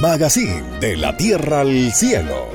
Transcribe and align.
Magazine 0.00 0.78
de 0.78 0.96
la 0.96 1.16
Tierra 1.16 1.62
al 1.62 1.92
Cielo. 1.92 2.46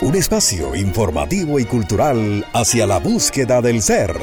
Un 0.00 0.16
espacio 0.16 0.74
informativo 0.74 1.60
y 1.60 1.64
cultural 1.64 2.44
hacia 2.52 2.88
la 2.88 2.98
búsqueda 2.98 3.62
del 3.62 3.80
ser. 3.82 4.18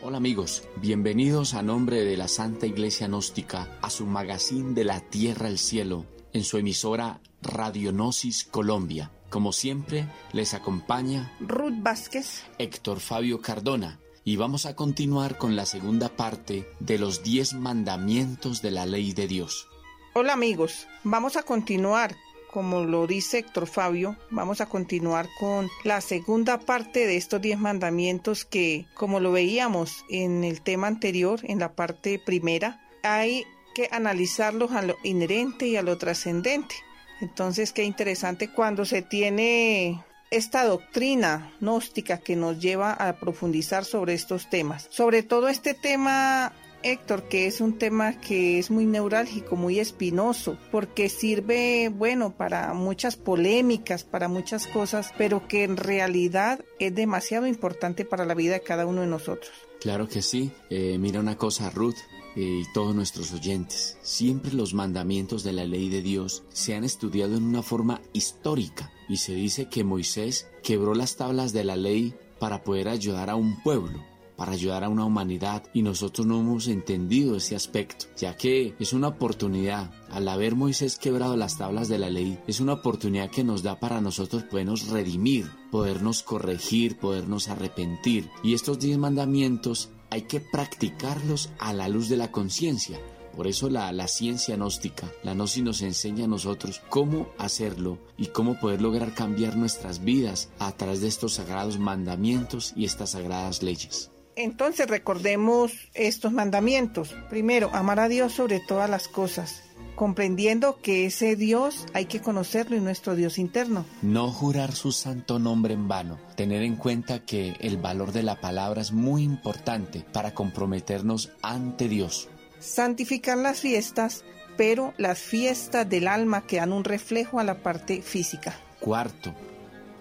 Hola 0.00 0.16
amigos, 0.16 0.62
bienvenidos 0.80 1.52
a 1.52 1.62
nombre 1.62 2.02
de 2.02 2.16
la 2.16 2.28
Santa 2.28 2.64
Iglesia 2.64 3.08
Gnóstica 3.08 3.78
a 3.82 3.90
su 3.90 4.06
magazine 4.06 4.72
de 4.72 4.84
la 4.84 5.00
Tierra 5.00 5.48
al 5.48 5.58
Cielo 5.58 6.06
en 6.32 6.44
su 6.44 6.56
emisora 6.56 7.20
Radionosis 7.42 8.44
Colombia. 8.44 9.10
Como 9.32 9.52
siempre, 9.52 10.06
les 10.34 10.52
acompaña 10.52 11.32
Ruth 11.40 11.78
Vázquez, 11.78 12.44
Héctor 12.58 13.00
Fabio 13.00 13.40
Cardona, 13.40 13.98
y 14.24 14.36
vamos 14.36 14.66
a 14.66 14.76
continuar 14.76 15.38
con 15.38 15.56
la 15.56 15.64
segunda 15.64 16.10
parte 16.10 16.68
de 16.80 16.98
los 16.98 17.22
diez 17.22 17.54
mandamientos 17.54 18.60
de 18.60 18.72
la 18.72 18.84
ley 18.84 19.14
de 19.14 19.26
Dios. 19.26 19.68
Hola 20.12 20.34
amigos, 20.34 20.86
vamos 21.02 21.38
a 21.38 21.44
continuar, 21.44 22.14
como 22.50 22.84
lo 22.84 23.06
dice 23.06 23.38
Héctor 23.38 23.66
Fabio, 23.66 24.18
vamos 24.28 24.60
a 24.60 24.66
continuar 24.66 25.30
con 25.40 25.70
la 25.82 26.02
segunda 26.02 26.60
parte 26.60 27.06
de 27.06 27.16
estos 27.16 27.40
diez 27.40 27.58
mandamientos 27.58 28.44
que, 28.44 28.84
como 28.92 29.18
lo 29.18 29.32
veíamos 29.32 30.04
en 30.10 30.44
el 30.44 30.60
tema 30.60 30.88
anterior, 30.88 31.40
en 31.44 31.58
la 31.58 31.72
parte 31.72 32.18
primera, 32.18 32.86
hay 33.02 33.46
que 33.74 33.88
analizarlos 33.92 34.72
a 34.72 34.82
lo 34.82 34.98
inherente 35.02 35.68
y 35.68 35.76
a 35.76 35.82
lo 35.82 35.96
trascendente. 35.96 36.74
Entonces, 37.22 37.72
qué 37.72 37.84
interesante 37.84 38.48
cuando 38.48 38.84
se 38.84 39.00
tiene 39.00 40.04
esta 40.32 40.64
doctrina 40.64 41.52
gnóstica 41.60 42.18
que 42.18 42.34
nos 42.34 42.58
lleva 42.58 42.92
a 42.92 43.20
profundizar 43.20 43.84
sobre 43.84 44.14
estos 44.14 44.50
temas. 44.50 44.88
Sobre 44.90 45.22
todo 45.22 45.48
este 45.48 45.72
tema, 45.72 46.52
Héctor, 46.82 47.28
que 47.28 47.46
es 47.46 47.60
un 47.60 47.78
tema 47.78 48.20
que 48.20 48.58
es 48.58 48.72
muy 48.72 48.86
neurálgico, 48.86 49.54
muy 49.54 49.78
espinoso, 49.78 50.58
porque 50.72 51.08
sirve, 51.08 51.90
bueno, 51.90 52.32
para 52.32 52.74
muchas 52.74 53.14
polémicas, 53.14 54.02
para 54.02 54.26
muchas 54.26 54.66
cosas, 54.66 55.12
pero 55.16 55.46
que 55.46 55.62
en 55.62 55.76
realidad 55.76 56.64
es 56.80 56.92
demasiado 56.92 57.46
importante 57.46 58.04
para 58.04 58.24
la 58.24 58.34
vida 58.34 58.54
de 58.54 58.62
cada 58.62 58.84
uno 58.84 59.02
de 59.02 59.06
nosotros. 59.06 59.52
Claro 59.80 60.08
que 60.08 60.22
sí. 60.22 60.50
Eh, 60.70 60.96
mira 60.98 61.20
una 61.20 61.36
cosa, 61.36 61.70
Ruth 61.70 61.98
y 62.36 62.64
todos 62.72 62.94
nuestros 62.94 63.32
oyentes, 63.32 63.98
siempre 64.02 64.52
los 64.52 64.74
mandamientos 64.74 65.42
de 65.44 65.52
la 65.52 65.64
ley 65.64 65.88
de 65.88 66.02
Dios 66.02 66.44
se 66.50 66.74
han 66.74 66.84
estudiado 66.84 67.36
en 67.36 67.44
una 67.44 67.62
forma 67.62 68.00
histórica 68.12 68.90
y 69.08 69.16
se 69.16 69.34
dice 69.34 69.68
que 69.68 69.84
Moisés 69.84 70.48
quebró 70.62 70.94
las 70.94 71.16
tablas 71.16 71.52
de 71.52 71.64
la 71.64 71.76
ley 71.76 72.14
para 72.38 72.64
poder 72.64 72.88
ayudar 72.88 73.30
a 73.30 73.36
un 73.36 73.62
pueblo 73.62 74.12
para 74.42 74.52
ayudar 74.52 74.82
a 74.82 74.88
una 74.88 75.04
humanidad 75.04 75.62
y 75.72 75.82
nosotros 75.82 76.26
no 76.26 76.40
hemos 76.40 76.66
entendido 76.66 77.36
ese 77.36 77.54
aspecto, 77.54 78.06
ya 78.16 78.36
que 78.36 78.74
es 78.80 78.92
una 78.92 79.06
oportunidad, 79.06 79.92
al 80.10 80.26
haber 80.26 80.56
Moisés 80.56 80.98
quebrado 80.98 81.36
las 81.36 81.58
tablas 81.58 81.88
de 81.88 81.98
la 81.98 82.10
ley, 82.10 82.38
es 82.48 82.58
una 82.58 82.72
oportunidad 82.72 83.30
que 83.30 83.44
nos 83.44 83.62
da 83.62 83.78
para 83.78 84.00
nosotros 84.00 84.42
podernos 84.42 84.88
redimir, 84.88 85.48
podernos 85.70 86.24
corregir, 86.24 86.98
podernos 86.98 87.48
arrepentir. 87.48 88.30
Y 88.42 88.54
estos 88.54 88.80
diez 88.80 88.98
mandamientos 88.98 89.90
hay 90.12 90.22
que 90.22 90.40
practicarlos 90.40 91.48
a 91.58 91.72
la 91.72 91.88
luz 91.88 92.10
de 92.10 92.18
la 92.18 92.30
conciencia. 92.30 93.00
Por 93.34 93.46
eso 93.46 93.70
la, 93.70 94.06
ciencia 94.08 94.56
gnóstica, 94.56 95.10
la 95.22 95.32
gnosis 95.32 95.62
nos 95.62 95.80
enseña 95.80 96.26
a 96.26 96.28
nosotros 96.28 96.82
cómo 96.90 97.30
hacerlo 97.38 97.96
y 98.18 98.26
cómo 98.26 98.60
poder 98.60 98.82
lograr 98.82 99.14
cambiar 99.14 99.56
nuestras 99.56 100.04
vidas 100.04 100.50
a 100.58 100.70
través 100.72 101.00
de 101.00 101.08
estos 101.08 101.32
sagrados 101.32 101.78
mandamientos 101.78 102.74
y 102.76 102.84
estas 102.84 103.12
sagradas 103.12 103.62
leyes. 103.62 104.10
Entonces 104.36 104.86
recordemos 104.86 105.72
estos 105.94 106.30
mandamientos. 106.30 107.14
Primero, 107.30 107.70
amar 107.72 107.98
a 107.98 108.08
Dios 108.10 108.34
sobre 108.34 108.60
todas 108.60 108.90
las 108.90 109.08
cosas 109.08 109.62
comprendiendo 110.02 110.80
que 110.82 111.06
ese 111.06 111.36
Dios 111.36 111.86
hay 111.94 112.06
que 112.06 112.20
conocerlo 112.20 112.76
y 112.76 112.80
nuestro 112.80 113.14
Dios 113.14 113.38
interno. 113.38 113.86
No 114.02 114.32
jurar 114.32 114.72
su 114.72 114.90
santo 114.90 115.38
nombre 115.38 115.74
en 115.74 115.86
vano, 115.86 116.18
tener 116.34 116.64
en 116.64 116.74
cuenta 116.74 117.20
que 117.20 117.54
el 117.60 117.76
valor 117.76 118.10
de 118.10 118.24
la 118.24 118.40
palabra 118.40 118.82
es 118.82 118.90
muy 118.90 119.22
importante 119.22 120.04
para 120.12 120.34
comprometernos 120.34 121.30
ante 121.40 121.88
Dios. 121.88 122.28
Santificar 122.58 123.38
las 123.38 123.60
fiestas, 123.60 124.24
pero 124.56 124.92
las 124.98 125.20
fiestas 125.20 125.88
del 125.88 126.08
alma 126.08 126.48
que 126.48 126.56
dan 126.56 126.72
un 126.72 126.82
reflejo 126.82 127.38
a 127.38 127.44
la 127.44 127.62
parte 127.62 128.02
física. 128.02 128.58
Cuarto, 128.80 129.32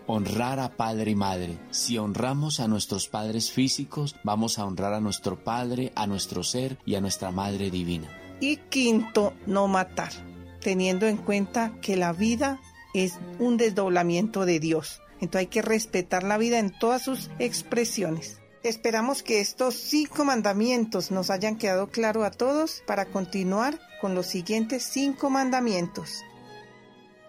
honrar 0.07 0.59
a 0.59 0.75
padre 0.77 1.11
y 1.11 1.15
madre. 1.15 1.59
Si 1.69 1.99
honramos 1.99 2.59
a 2.59 2.67
nuestros 2.67 3.07
padres 3.07 3.51
físicos, 3.51 4.15
vamos 4.23 4.57
a 4.57 4.65
honrar 4.65 4.95
a 4.95 4.99
nuestro 4.99 5.43
padre, 5.43 5.91
a 5.93 6.07
nuestro 6.07 6.41
ser 6.41 6.79
y 6.87 6.95
a 6.95 7.01
nuestra 7.01 7.29
madre 7.29 7.69
divina. 7.69 8.20
Y 8.41 8.57
quinto, 8.57 9.33
no 9.45 9.69
matar, 9.69 10.11
teniendo 10.59 11.07
en 11.07 11.15
cuenta 11.15 11.71
que 11.81 11.95
la 11.95 12.11
vida 12.11 12.59
es 12.93 13.19
un 13.39 13.55
desdoblamiento 13.55 14.45
de 14.45 14.59
Dios. 14.59 15.01
Entonces 15.21 15.39
hay 15.41 15.47
que 15.47 15.61
respetar 15.61 16.23
la 16.23 16.37
vida 16.37 16.59
en 16.59 16.77
todas 16.77 17.03
sus 17.03 17.29
expresiones. 17.39 18.39
Esperamos 18.63 19.23
que 19.23 19.39
estos 19.39 19.75
cinco 19.75 20.25
mandamientos 20.25 21.11
nos 21.11 21.29
hayan 21.29 21.57
quedado 21.57 21.87
claro 21.87 22.23
a 22.23 22.31
todos 22.31 22.83
para 22.85 23.05
continuar 23.05 23.79
con 24.01 24.13
los 24.15 24.27
siguientes 24.27 24.83
cinco 24.83 25.29
mandamientos. 25.29 26.21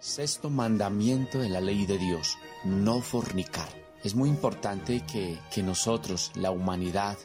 Sexto 0.00 0.50
mandamiento 0.50 1.38
de 1.38 1.48
la 1.48 1.60
ley 1.60 1.86
de 1.86 1.96
Dios, 1.96 2.36
no 2.64 3.00
fornicar. 3.00 3.68
Es 4.02 4.14
muy 4.14 4.28
importante 4.28 5.04
que, 5.10 5.38
que 5.54 5.62
nosotros, 5.62 6.32
la 6.34 6.50
humanidad, 6.50 7.16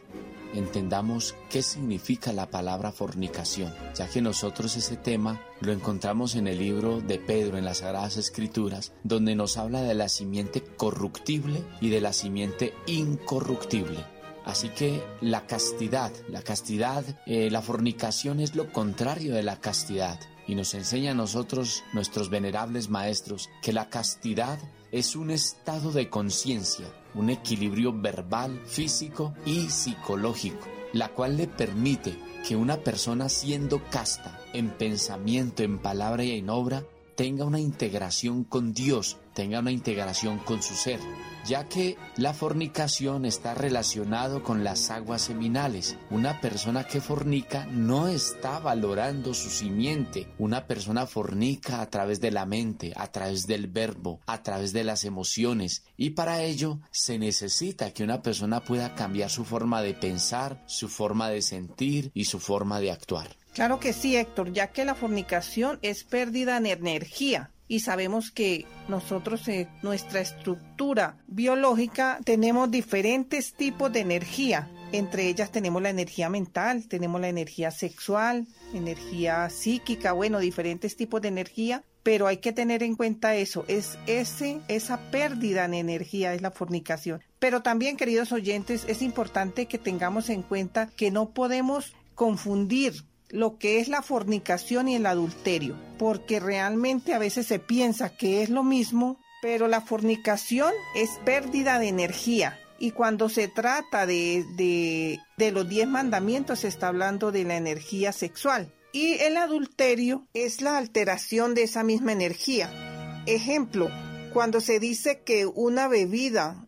entendamos 0.54 1.36
qué 1.50 1.62
significa 1.62 2.34
la 2.34 2.50
palabra 2.50 2.92
fornicación, 2.92 3.74
ya 3.96 4.08
que 4.08 4.22
nosotros 4.22 4.76
ese 4.76 4.98
tema 4.98 5.42
lo 5.62 5.72
encontramos 5.72 6.36
en 6.36 6.48
el 6.48 6.60
libro 6.60 7.02
de 7.02 7.20
Pedro 7.20 7.58
en 7.58 7.66
las 7.66 7.80
Sagradas 7.80 8.18
Escrituras, 8.18 8.94
donde 9.04 9.36
nos 9.36 9.58
habla 9.58 9.82
de 9.82 9.96
la 9.96 10.10
simiente 10.10 10.62
corruptible 10.62 11.64
y 11.82 11.90
de 11.90 12.02
la 12.02 12.14
simiente 12.14 12.74
incorruptible. 12.86 14.18
Así 14.48 14.70
que 14.70 15.04
la 15.20 15.46
castidad, 15.46 16.12
la 16.30 16.42
castidad, 16.42 17.04
eh, 17.26 17.50
la 17.52 17.62
fornicación 17.62 18.40
es 18.40 18.56
lo 18.56 18.72
contrario 18.72 19.34
de 19.34 19.44
la 19.44 19.60
castidad. 19.60 20.20
Y 20.48 20.56
nos 20.56 20.74
enseña 20.74 21.12
a 21.12 21.16
nosotros, 21.16 21.84
nuestros 21.92 22.30
venerables 22.30 22.88
maestros, 22.88 23.50
que 23.62 23.74
la 23.74 23.90
castidad 23.90 24.58
es 24.94 25.18
un 25.18 25.32
estado 25.32 25.92
de 25.92 26.10
conciencia, 26.10 26.86
un 27.18 27.30
equilibrio 27.30 27.92
verbal, 27.94 28.62
físico 28.66 29.34
y 29.46 29.70
psicológico, 29.70 30.68
la 30.94 31.10
cual 31.10 31.38
le 31.38 31.48
permite 31.48 32.18
que 32.48 32.56
una 32.56 32.78
persona 32.78 33.28
siendo 33.30 33.84
casta 33.90 34.40
en 34.54 34.70
pensamiento, 34.70 35.64
en 35.64 35.80
palabra 35.80 36.24
y 36.24 36.32
en 36.38 36.50
obra, 36.50 36.84
tenga 37.16 37.46
una 37.46 37.60
integración 37.60 38.44
con 38.44 38.74
Dios, 38.74 39.18
tenga 39.38 39.60
una 39.60 39.72
integración 39.72 40.40
con 40.40 40.64
su 40.64 40.74
ser, 40.74 41.00
ya 41.46 41.70
que 41.70 41.96
la 42.16 42.34
fornicación 42.34 43.24
está 43.24 43.54
relacionado 43.54 44.42
con 44.42 44.64
las 44.64 44.90
aguas 44.90 45.22
seminales. 45.22 45.96
Una 46.10 46.42
persona 46.42 46.88
que 46.88 47.02
fornica 47.02 47.68
no 47.68 48.08
está 48.08 48.58
valorando 48.58 49.36
su 49.36 49.52
simiente. 49.52 50.28
Una 50.40 50.66
persona 50.66 51.06
fornica 51.06 51.82
a 51.82 51.90
través 51.92 52.20
de 52.20 52.32
la 52.32 52.48
mente, 52.48 52.94
a 52.96 53.12
través 53.12 53.46
del 53.46 53.68
verbo, 53.68 54.22
a 54.26 54.42
través 54.42 54.74
de 54.74 54.84
las 54.84 55.06
emociones, 55.06 55.84
y 55.98 56.10
para 56.10 56.42
ello 56.42 56.80
se 56.90 57.20
necesita 57.20 57.94
que 57.94 58.04
una 58.04 58.24
persona 58.24 58.62
pueda 58.62 58.96
cambiar 58.96 59.30
su 59.30 59.46
forma 59.46 59.84
de 59.84 59.94
pensar, 59.94 60.64
su 60.66 60.90
forma 60.90 61.30
de 61.30 61.44
sentir 61.44 62.10
y 62.16 62.26
su 62.26 62.40
forma 62.40 62.80
de 62.80 62.90
actuar. 62.90 63.36
Claro 63.54 63.80
que 63.80 63.94
sí, 63.94 64.16
Héctor, 64.16 64.52
ya 64.52 64.72
que 64.72 64.84
la 64.84 64.96
fornicación 64.96 65.78
es 65.84 66.04
pérdida 66.04 66.60
de 66.60 66.72
energía 66.72 67.52
y 67.68 67.82
sabemos 67.82 68.32
que 68.32 68.66
nosotros 68.88 69.48
en 69.48 69.68
nuestra 69.82 70.22
estructura 70.22 71.18
biológica 71.28 72.20
tenemos 72.24 72.72
diferentes 72.72 73.54
tipos 73.54 73.92
de 73.92 74.00
energía. 74.02 74.70
Entre 74.94 75.28
ellas 75.28 75.52
tenemos 75.52 75.82
la 75.82 75.90
energía 75.90 76.30
mental, 76.30 76.88
tenemos 76.88 77.20
la 77.20 77.28
energía 77.28 77.72
sexual, 77.72 78.48
energía 78.74 79.50
psíquica, 79.50 80.14
bueno, 80.14 80.40
diferentes 80.40 80.96
tipos 80.96 81.22
de 81.22 81.28
energía, 81.28 81.84
pero 82.04 82.28
hay 82.28 82.38
que 82.38 82.54
tener 82.54 82.84
en 82.84 82.96
cuenta 82.96 83.36
eso, 83.36 83.66
es 83.68 83.98
ese 84.08 84.62
esa 84.70 85.12
pérdida 85.12 85.66
en 85.66 85.74
energía 85.74 86.34
es 86.34 86.42
la 86.42 86.52
fornicación. 86.52 87.22
Pero 87.38 87.62
también, 87.64 87.98
queridos 87.98 88.32
oyentes, 88.32 88.86
es 88.88 89.02
importante 89.02 89.66
que 89.66 89.78
tengamos 89.78 90.30
en 90.30 90.42
cuenta 90.42 90.88
que 90.96 91.12
no 91.12 91.32
podemos 91.32 91.94
confundir 92.16 93.04
lo 93.30 93.58
que 93.58 93.80
es 93.80 93.88
la 93.88 94.02
fornicación 94.02 94.88
y 94.88 94.96
el 94.96 95.06
adulterio, 95.06 95.76
porque 95.98 96.40
realmente 96.40 97.14
a 97.14 97.20
veces 97.20 97.48
se 97.48 97.60
piensa 97.60 98.16
que 98.16 98.42
es 98.42 98.50
lo 98.50 98.64
mismo, 98.64 99.20
pero 99.42 99.68
la 99.68 99.82
fornicación 99.82 100.72
es 100.96 101.10
pérdida 101.26 101.80
de 101.80 101.90
energía. 101.90 102.60
Y 102.80 102.92
cuando 102.92 103.28
se 103.30 103.48
trata 103.48 104.06
de, 104.06 104.46
de, 104.56 105.20
de 105.38 105.52
los 105.52 105.68
diez 105.68 105.88
mandamientos, 105.88 106.60
se 106.60 106.68
está 106.68 106.90
hablando 106.90 107.32
de 107.32 107.44
la 107.44 107.58
energía 107.58 108.12
sexual. 108.12 108.74
Y 108.94 109.14
el 109.16 109.38
adulterio 109.38 110.28
es 110.34 110.62
la 110.62 110.78
alteración 110.78 111.56
de 111.56 111.64
esa 111.64 111.84
misma 111.84 112.14
energía. 112.14 113.24
Ejemplo, 113.26 113.90
Cuando 114.34 114.62
se 114.62 114.80
dice 114.80 115.24
que 115.24 115.46
una 115.48 115.88
bebida 115.88 116.68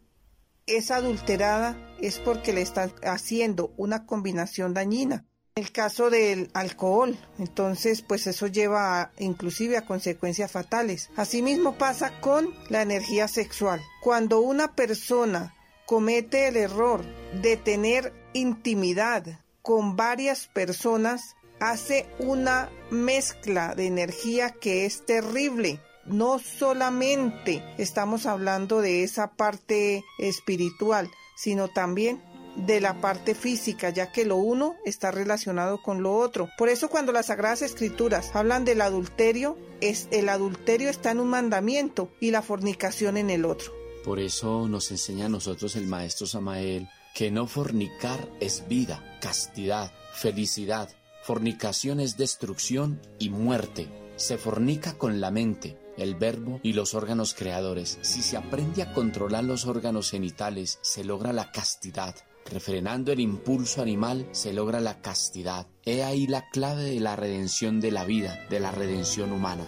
es 0.66 0.92
adulterada 0.92 1.78
es 2.02 2.18
porque 2.20 2.54
le 2.54 2.62
están 2.62 2.92
haciendo 3.04 3.74
una 3.78 4.06
combinación 4.06 4.74
dañina. 4.74 5.26
El 5.60 5.74
caso 5.74 6.10
del 6.10 6.50
alcohol, 6.54 7.18
entonces 7.38 8.02
pues 8.02 8.28
eso 8.28 8.48
lleva 8.48 9.12
inclusive 9.20 9.76
a 9.76 9.86
consecuencias 9.86 10.54
fatales. 10.54 11.10
Asimismo 11.18 11.78
pasa 11.78 12.22
con 12.22 12.54
la 12.70 12.82
energía 12.82 13.28
sexual. 13.28 13.82
Cuando 14.02 14.40
una 14.40 14.74
persona 14.74 15.54
comete 15.86 16.48
el 16.48 16.56
error 16.56 17.04
de 17.42 17.58
tener 17.58 18.14
intimidad 18.32 19.42
con 19.62 19.98
varias 19.98 20.48
personas, 20.48 21.36
hace 21.60 22.08
una 22.20 22.70
mezcla 22.90 23.76
de 23.76 23.88
energía 23.88 24.52
que 24.52 24.86
es 24.86 25.06
terrible. 25.06 25.82
No 26.06 26.40
solamente 26.40 27.62
estamos 27.78 28.26
hablando 28.26 28.80
de 28.80 29.04
esa 29.04 29.32
parte 29.32 30.06
espiritual, 30.20 31.12
sino 31.36 31.68
también 31.68 32.22
de 32.56 32.82
la 32.82 33.02
parte 33.02 33.36
física, 33.36 33.90
ya 33.90 34.12
que 34.12 34.26
lo 34.26 34.38
uno 34.38 34.76
está 34.86 35.12
relacionado 35.12 35.82
con 35.82 36.04
lo 36.04 36.16
otro. 36.16 36.50
Por 36.58 36.70
eso 36.70 36.90
cuando 36.90 37.12
las 37.12 37.28
Sagradas 37.28 37.62
Escrituras 37.62 38.36
hablan 38.36 38.66
del 38.66 38.82
adulterio, 38.82 39.58
es 39.82 40.08
el 40.12 40.30
adulterio 40.30 40.90
está 40.90 41.12
en 41.12 41.20
un 41.20 41.30
mandamiento 41.30 42.12
y 42.20 42.32
la 42.32 42.42
fornicación 42.42 43.18
en 43.18 43.30
el 43.30 43.46
otro. 43.46 43.74
Por 44.04 44.20
eso 44.20 44.68
nos 44.68 44.92
enseña 44.92 45.28
a 45.28 45.30
nosotros 45.30 45.76
el 45.76 45.88
maestro 45.88 46.26
Samael 46.26 46.88
que 47.14 47.32
no 47.32 47.48
fornicar 47.48 48.30
es 48.40 48.68
vida, 48.68 49.04
castidad, 49.22 49.92
felicidad. 50.14 50.90
Fornicación 51.24 52.00
es 52.00 52.18
destrucción 52.18 53.02
y 53.20 53.30
muerte. 53.30 53.90
Se 54.16 54.38
fornica 54.38 54.98
con 54.98 55.20
la 55.20 55.32
mente, 55.32 55.78
el 55.98 56.16
verbo 56.16 56.60
y 56.64 56.74
los 56.74 56.94
órganos 56.94 57.34
creadores. 57.34 58.00
Si 58.02 58.22
se 58.22 58.38
aprende 58.38 58.84
a 58.84 58.94
controlar 58.94 59.44
los 59.44 59.66
órganos 59.66 60.12
genitales, 60.12 60.80
se 60.82 61.04
logra 61.04 61.34
la 61.34 61.52
castidad. 61.52 62.16
Refrenando 62.52 63.12
el 63.12 63.20
impulso 63.20 63.82
animal, 63.82 64.28
se 64.32 64.54
logra 64.54 64.80
la 64.80 65.02
castidad. 65.02 65.68
He 65.86 66.04
ahí 66.04 66.26
la 66.26 66.50
clave 66.50 66.84
de 66.84 67.00
la 67.00 67.16
redención 67.16 67.80
de 67.80 67.92
la 67.92 68.06
vida, 68.06 68.40
de 68.50 68.60
la 68.60 68.72
redención 68.72 69.32
humana. 69.32 69.66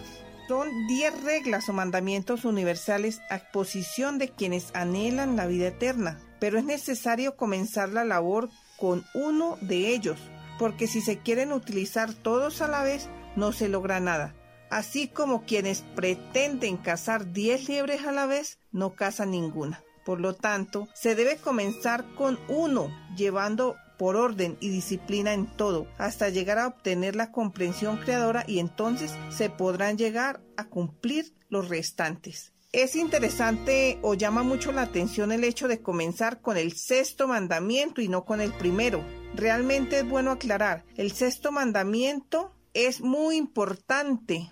Son 0.48 0.68
diez 0.88 1.22
reglas 1.22 1.68
o 1.68 1.72
mandamientos 1.72 2.44
universales 2.44 3.20
a 3.30 3.38
posición 3.52 4.18
de 4.18 4.28
quienes 4.28 4.74
anhelan 4.74 5.36
la 5.36 5.46
vida 5.46 5.68
eterna, 5.68 6.20
pero 6.40 6.58
es 6.58 6.64
necesario 6.64 7.36
comenzar 7.36 7.88
la 7.90 8.04
labor 8.04 8.50
con 8.78 9.04
uno 9.14 9.56
de 9.60 9.94
ellos, 9.94 10.18
porque 10.58 10.88
si 10.88 11.00
se 11.00 11.18
quieren 11.18 11.52
utilizar 11.52 12.12
todos 12.12 12.60
a 12.62 12.68
la 12.68 12.82
vez, 12.82 13.08
no 13.36 13.52
se 13.52 13.68
logra 13.68 14.00
nada. 14.00 14.34
Así 14.70 15.06
como 15.06 15.44
quienes 15.44 15.82
pretenden 15.94 16.76
cazar 16.76 17.32
diez 17.32 17.68
liebres 17.68 18.04
a 18.06 18.12
la 18.12 18.26
vez, 18.26 18.58
no 18.72 18.94
cazan 18.94 19.30
ninguna. 19.30 19.84
Por 20.04 20.20
lo 20.20 20.34
tanto, 20.34 20.88
se 20.94 21.14
debe 21.14 21.36
comenzar 21.36 22.04
con 22.14 22.38
uno, 22.48 22.90
llevando 23.16 23.76
por 23.98 24.16
orden 24.16 24.56
y 24.60 24.68
disciplina 24.68 25.32
en 25.32 25.46
todo, 25.46 25.86
hasta 25.96 26.28
llegar 26.28 26.58
a 26.58 26.66
obtener 26.66 27.14
la 27.14 27.30
comprensión 27.30 27.98
creadora 27.98 28.44
y 28.48 28.58
entonces 28.58 29.14
se 29.30 29.48
podrán 29.48 29.96
llegar 29.96 30.40
a 30.56 30.64
cumplir 30.64 31.32
los 31.48 31.68
restantes. 31.68 32.52
Es 32.72 32.96
interesante 32.96 33.98
o 34.02 34.14
llama 34.14 34.42
mucho 34.42 34.72
la 34.72 34.82
atención 34.82 35.30
el 35.30 35.44
hecho 35.44 35.68
de 35.68 35.82
comenzar 35.82 36.40
con 36.40 36.56
el 36.56 36.72
sexto 36.72 37.28
mandamiento 37.28 38.00
y 38.00 38.08
no 38.08 38.24
con 38.24 38.40
el 38.40 38.52
primero. 38.54 39.04
Realmente 39.34 39.98
es 39.98 40.08
bueno 40.08 40.30
aclarar, 40.30 40.84
el 40.96 41.12
sexto 41.12 41.52
mandamiento 41.52 42.54
es 42.74 43.02
muy 43.02 43.36
importante 43.36 44.50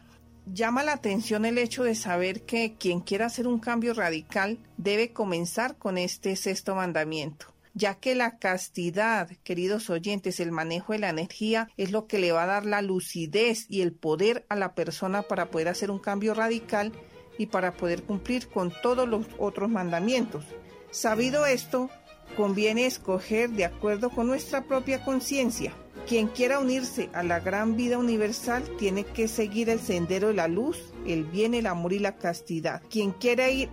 llama 0.53 0.83
la 0.83 0.93
atención 0.93 1.45
el 1.45 1.59
hecho 1.59 1.85
de 1.85 1.95
saber 1.95 2.43
que 2.43 2.77
quien 2.79 3.01
quiera 3.01 3.27
hacer 3.27 3.47
un 3.47 3.61
cambio 3.61 3.95
radical 3.95 4.59
debe 4.77 5.13
comenzar 5.13 5.77
con 5.77 5.99
este 5.99 6.37
sexto 6.37 6.75
mandamiento 6.75 7.47
ya 7.75 7.95
que 7.95 8.15
la 8.15 8.39
castidad, 8.39 9.31
queridos 9.45 9.91
oyentes, 9.91 10.41
el 10.41 10.53
manejo 10.53 10.93
de 10.93 10.99
la 10.99 11.11
energía 11.11 11.71
es 11.77 11.93
lo 11.93 12.07
que 12.07 12.19
le 12.19 12.33
va 12.33 12.45
a 12.45 12.47
dar 12.47 12.67
la 12.67 12.83
lucidez 12.83 13.67
y 13.69 13.83
el 13.83 13.93
poder 13.93 14.45
a 14.49 14.57
la 14.57 14.75
persona 14.75 15.23
para 15.23 15.51
poder 15.51 15.69
hacer 15.69 15.91
un 15.91 15.99
cambio 15.99 16.35
radical 16.35 16.93
y 17.39 17.47
para 17.47 17.73
poder 17.73 18.03
cumplir 18.03 18.49
con 18.49 18.73
todos 18.83 19.09
los 19.09 19.27
otros 19.39 19.71
mandamientos. 19.71 20.45
Sabido 20.91 21.47
esto, 21.47 21.91
conviene 22.37 22.87
escoger 22.87 23.51
de 23.51 23.65
acuerdo 23.65 24.11
con 24.11 24.27
nuestra 24.27 24.65
propia 24.65 25.05
conciencia 25.05 25.73
quien 26.07 26.29
quiera 26.29 26.59
unirse 26.59 27.11
a 27.13 27.23
la 27.23 27.41
gran 27.41 27.77
vida 27.77 27.99
universal 27.99 28.65
tiene 28.79 29.05
que 29.05 29.29
seguir 29.29 29.71
el 29.71 29.81
sendero 29.81 30.29
de 30.29 30.35
la 30.35 30.49
luz, 30.49 30.79
el 31.07 31.25
bien, 31.25 31.55
el 31.55 31.67
amor 31.67 31.93
y 31.93 31.99
la 31.99 32.17
castidad. 32.17 32.83
Quien 32.91 33.13
quiera 33.13 33.51
ir, 33.51 33.71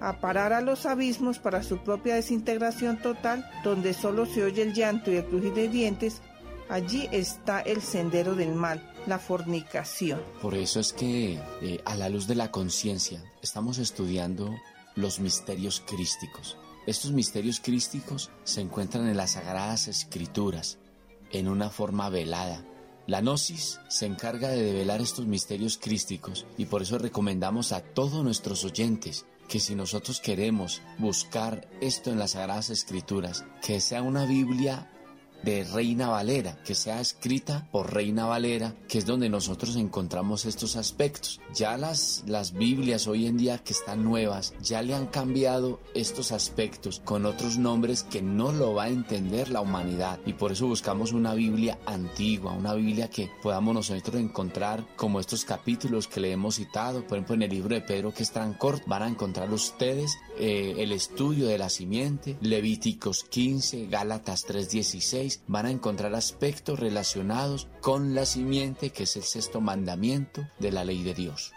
a 0.00 0.20
parar 0.20 0.52
a 0.52 0.60
los 0.60 0.86
abismos 0.86 1.38
para 1.38 1.62
su 1.62 1.78
propia 1.78 2.14
desintegración 2.14 3.00
total, 3.02 3.48
donde 3.64 3.92
solo 3.92 4.26
se 4.26 4.44
oye 4.44 4.62
el 4.62 4.72
llanto 4.72 5.10
y 5.10 5.16
el 5.16 5.26
crujir 5.26 5.52
de 5.52 5.68
dientes, 5.68 6.22
allí 6.68 7.08
está 7.12 7.60
el 7.60 7.82
sendero 7.82 8.34
del 8.34 8.54
mal, 8.54 8.90
la 9.06 9.18
fornicación. 9.18 10.20
Por 10.40 10.54
eso 10.54 10.80
es 10.80 10.92
que 10.92 11.38
eh, 11.60 11.80
a 11.84 11.96
la 11.96 12.08
luz 12.08 12.26
de 12.26 12.34
la 12.34 12.50
conciencia 12.50 13.22
estamos 13.42 13.78
estudiando 13.78 14.54
los 14.94 15.20
misterios 15.20 15.82
crísticos. 15.86 16.56
Estos 16.86 17.12
misterios 17.12 17.60
crísticos 17.60 18.30
se 18.44 18.60
encuentran 18.60 19.06
en 19.06 19.16
las 19.16 19.32
sagradas 19.32 19.86
escrituras 19.86 20.78
en 21.32 21.48
una 21.48 21.70
forma 21.70 22.08
velada. 22.08 22.64
La 23.06 23.20
Gnosis 23.20 23.80
se 23.88 24.06
encarga 24.06 24.48
de 24.48 24.62
develar 24.62 25.00
estos 25.00 25.26
misterios 25.26 25.76
crísticos 25.76 26.46
y 26.56 26.66
por 26.66 26.82
eso 26.82 26.98
recomendamos 26.98 27.72
a 27.72 27.80
todos 27.80 28.22
nuestros 28.22 28.64
oyentes 28.64 29.26
que 29.48 29.58
si 29.58 29.74
nosotros 29.74 30.20
queremos 30.20 30.82
buscar 30.98 31.68
esto 31.80 32.10
en 32.10 32.18
las 32.18 32.32
Sagradas 32.32 32.70
Escrituras, 32.70 33.44
que 33.60 33.80
sea 33.80 34.02
una 34.02 34.24
Biblia 34.24 34.91
de 35.42 35.64
Reina 35.64 36.08
Valera, 36.08 36.58
que 36.64 36.74
sea 36.74 37.00
escrita 37.00 37.66
por 37.70 37.92
Reina 37.92 38.26
Valera, 38.26 38.74
que 38.88 38.98
es 38.98 39.06
donde 39.06 39.28
nosotros 39.28 39.76
encontramos 39.76 40.44
estos 40.44 40.76
aspectos. 40.76 41.40
Ya 41.54 41.76
las, 41.76 42.24
las 42.26 42.52
Biblias 42.52 43.06
hoy 43.06 43.26
en 43.26 43.36
día 43.36 43.58
que 43.58 43.72
están 43.72 44.04
nuevas, 44.04 44.54
ya 44.62 44.82
le 44.82 44.94
han 44.94 45.06
cambiado 45.06 45.80
estos 45.94 46.32
aspectos 46.32 47.00
con 47.04 47.26
otros 47.26 47.58
nombres 47.58 48.02
que 48.04 48.22
no 48.22 48.52
lo 48.52 48.74
va 48.74 48.84
a 48.84 48.88
entender 48.88 49.50
la 49.50 49.60
humanidad. 49.60 50.18
Y 50.26 50.34
por 50.34 50.52
eso 50.52 50.66
buscamos 50.66 51.12
una 51.12 51.34
Biblia 51.34 51.78
antigua, 51.86 52.52
una 52.52 52.74
Biblia 52.74 53.08
que 53.08 53.30
podamos 53.42 53.74
nosotros 53.74 54.16
encontrar 54.16 54.86
como 54.96 55.20
estos 55.20 55.44
capítulos 55.44 56.08
que 56.08 56.20
le 56.20 56.32
hemos 56.32 56.56
citado, 56.56 57.06
por 57.06 57.18
ejemplo 57.18 57.34
en 57.34 57.42
el 57.42 57.50
libro 57.50 57.74
de 57.74 57.80
Pedro 57.80 58.12
que 58.12 58.22
es 58.22 58.30
tan 58.30 58.54
corto, 58.54 58.84
van 58.86 59.02
a 59.02 59.08
encontrar 59.08 59.52
ustedes 59.52 60.16
eh, 60.38 60.74
el 60.78 60.92
estudio 60.92 61.46
de 61.46 61.58
la 61.58 61.68
simiente, 61.68 62.36
Levíticos 62.40 63.24
15, 63.24 63.86
Gálatas 63.86 64.46
3.16, 64.46 65.31
van 65.46 65.66
a 65.66 65.70
encontrar 65.70 66.14
aspectos 66.14 66.78
relacionados 66.78 67.68
con 67.80 68.14
la 68.14 68.26
simiente, 68.26 68.90
que 68.90 69.04
es 69.04 69.16
el 69.16 69.22
sexto 69.22 69.60
mandamiento 69.60 70.48
de 70.58 70.72
la 70.72 70.84
ley 70.84 71.02
de 71.02 71.14
Dios. 71.14 71.52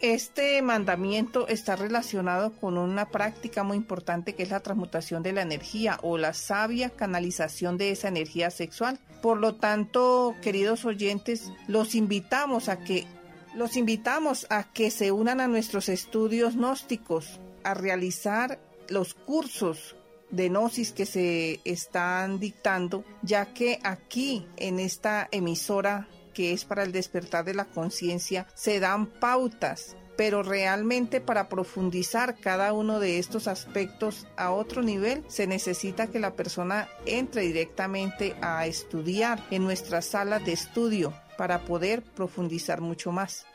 Este 0.00 0.60
mandamiento 0.60 1.48
está 1.48 1.74
relacionado 1.74 2.52
con 2.52 2.76
una 2.76 3.08
práctica 3.08 3.64
muy 3.64 3.78
importante 3.78 4.34
que 4.34 4.42
es 4.42 4.50
la 4.50 4.60
transmutación 4.60 5.22
de 5.22 5.32
la 5.32 5.40
energía 5.40 5.98
o 6.02 6.18
la 6.18 6.34
sabia 6.34 6.90
canalización 6.90 7.78
de 7.78 7.92
esa 7.92 8.08
energía 8.08 8.50
sexual. 8.50 8.98
Por 9.22 9.38
lo 9.38 9.54
tanto, 9.54 10.34
queridos 10.42 10.84
oyentes, 10.84 11.50
los 11.66 11.94
invitamos 11.94 12.68
a 12.68 12.78
que 12.78 13.06
los 13.54 13.78
invitamos 13.78 14.46
a 14.50 14.64
que 14.64 14.90
se 14.90 15.12
unan 15.12 15.40
a 15.40 15.48
nuestros 15.48 15.88
estudios 15.88 16.56
gnósticos, 16.56 17.40
a 17.64 17.72
realizar 17.72 18.60
los 18.90 19.14
cursos 19.14 19.96
de 20.30 20.48
gnosis 20.48 20.92
que 20.92 21.06
se 21.06 21.60
están 21.64 22.38
dictando, 22.38 23.04
ya 23.22 23.52
que 23.52 23.78
aquí 23.82 24.46
en 24.56 24.80
esta 24.80 25.28
emisora 25.30 26.08
que 26.34 26.52
es 26.52 26.66
para 26.66 26.82
el 26.82 26.92
despertar 26.92 27.46
de 27.46 27.54
la 27.54 27.64
conciencia, 27.64 28.46
se 28.54 28.78
dan 28.78 29.06
pautas 29.06 29.96
pero 30.16 30.42
realmente 30.42 31.20
para 31.20 31.48
profundizar 31.48 32.36
cada 32.40 32.72
uno 32.72 33.00
de 33.00 33.18
estos 33.18 33.48
aspectos 33.48 34.26
a 34.36 34.50
otro 34.50 34.82
nivel 34.82 35.24
se 35.28 35.46
necesita 35.46 36.08
que 36.08 36.18
la 36.18 36.34
persona 36.34 36.88
entre 37.04 37.42
directamente 37.42 38.34
a 38.40 38.66
estudiar 38.66 39.44
en 39.50 39.64
nuestra 39.64 40.02
sala 40.02 40.38
de 40.38 40.52
estudio 40.52 41.12
para 41.36 41.60
poder 41.64 42.02
profundizar 42.02 42.80
mucho 42.80 43.12
más. 43.12 43.46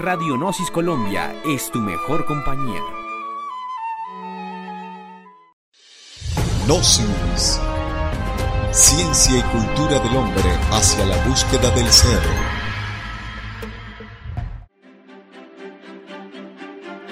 Radionosis 0.00 0.70
Colombia 0.70 1.34
es 1.44 1.70
tu 1.70 1.78
mejor 1.78 2.26
compañía. 2.26 2.95
Gnosis. 6.66 7.60
Ciencia 8.72 9.38
y 9.38 9.42
cultura 9.42 10.00
del 10.00 10.16
hombre 10.16 10.42
hacia 10.72 11.04
la 11.06 11.16
búsqueda 11.24 11.70
del 11.70 11.86
ser. 11.86 12.18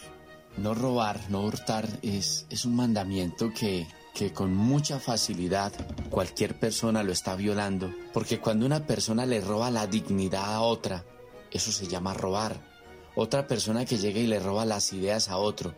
No 0.58 0.74
robar, 0.74 1.20
no 1.30 1.42
hurtar 1.42 1.88
es, 2.02 2.46
es 2.50 2.66
un 2.66 2.76
mandamiento 2.76 3.52
que, 3.52 3.88
que 4.14 4.32
con 4.32 4.54
mucha 4.54 5.00
facilidad 5.00 5.74
cualquier 6.10 6.60
persona 6.60 7.04
lo 7.04 7.12
está 7.12 7.36
violando, 7.36 7.92
porque 8.14 8.40
cuando 8.40 8.66
una 8.66 8.86
persona 8.86 9.26
le 9.26 9.42
roba 9.42 9.72
la 9.72 9.88
dignidad 9.88 10.54
a 10.54 10.62
otra, 10.62 11.04
eso 11.52 11.72
se 11.72 11.88
llama 11.88 12.14
robar 12.14 12.74
otra 13.16 13.48
persona 13.48 13.86
que 13.86 13.98
llega 13.98 14.20
y 14.20 14.28
le 14.28 14.40
roba 14.40 14.66
las 14.66 14.92
ideas 14.94 15.30
a 15.30 15.38
otro 15.38 15.74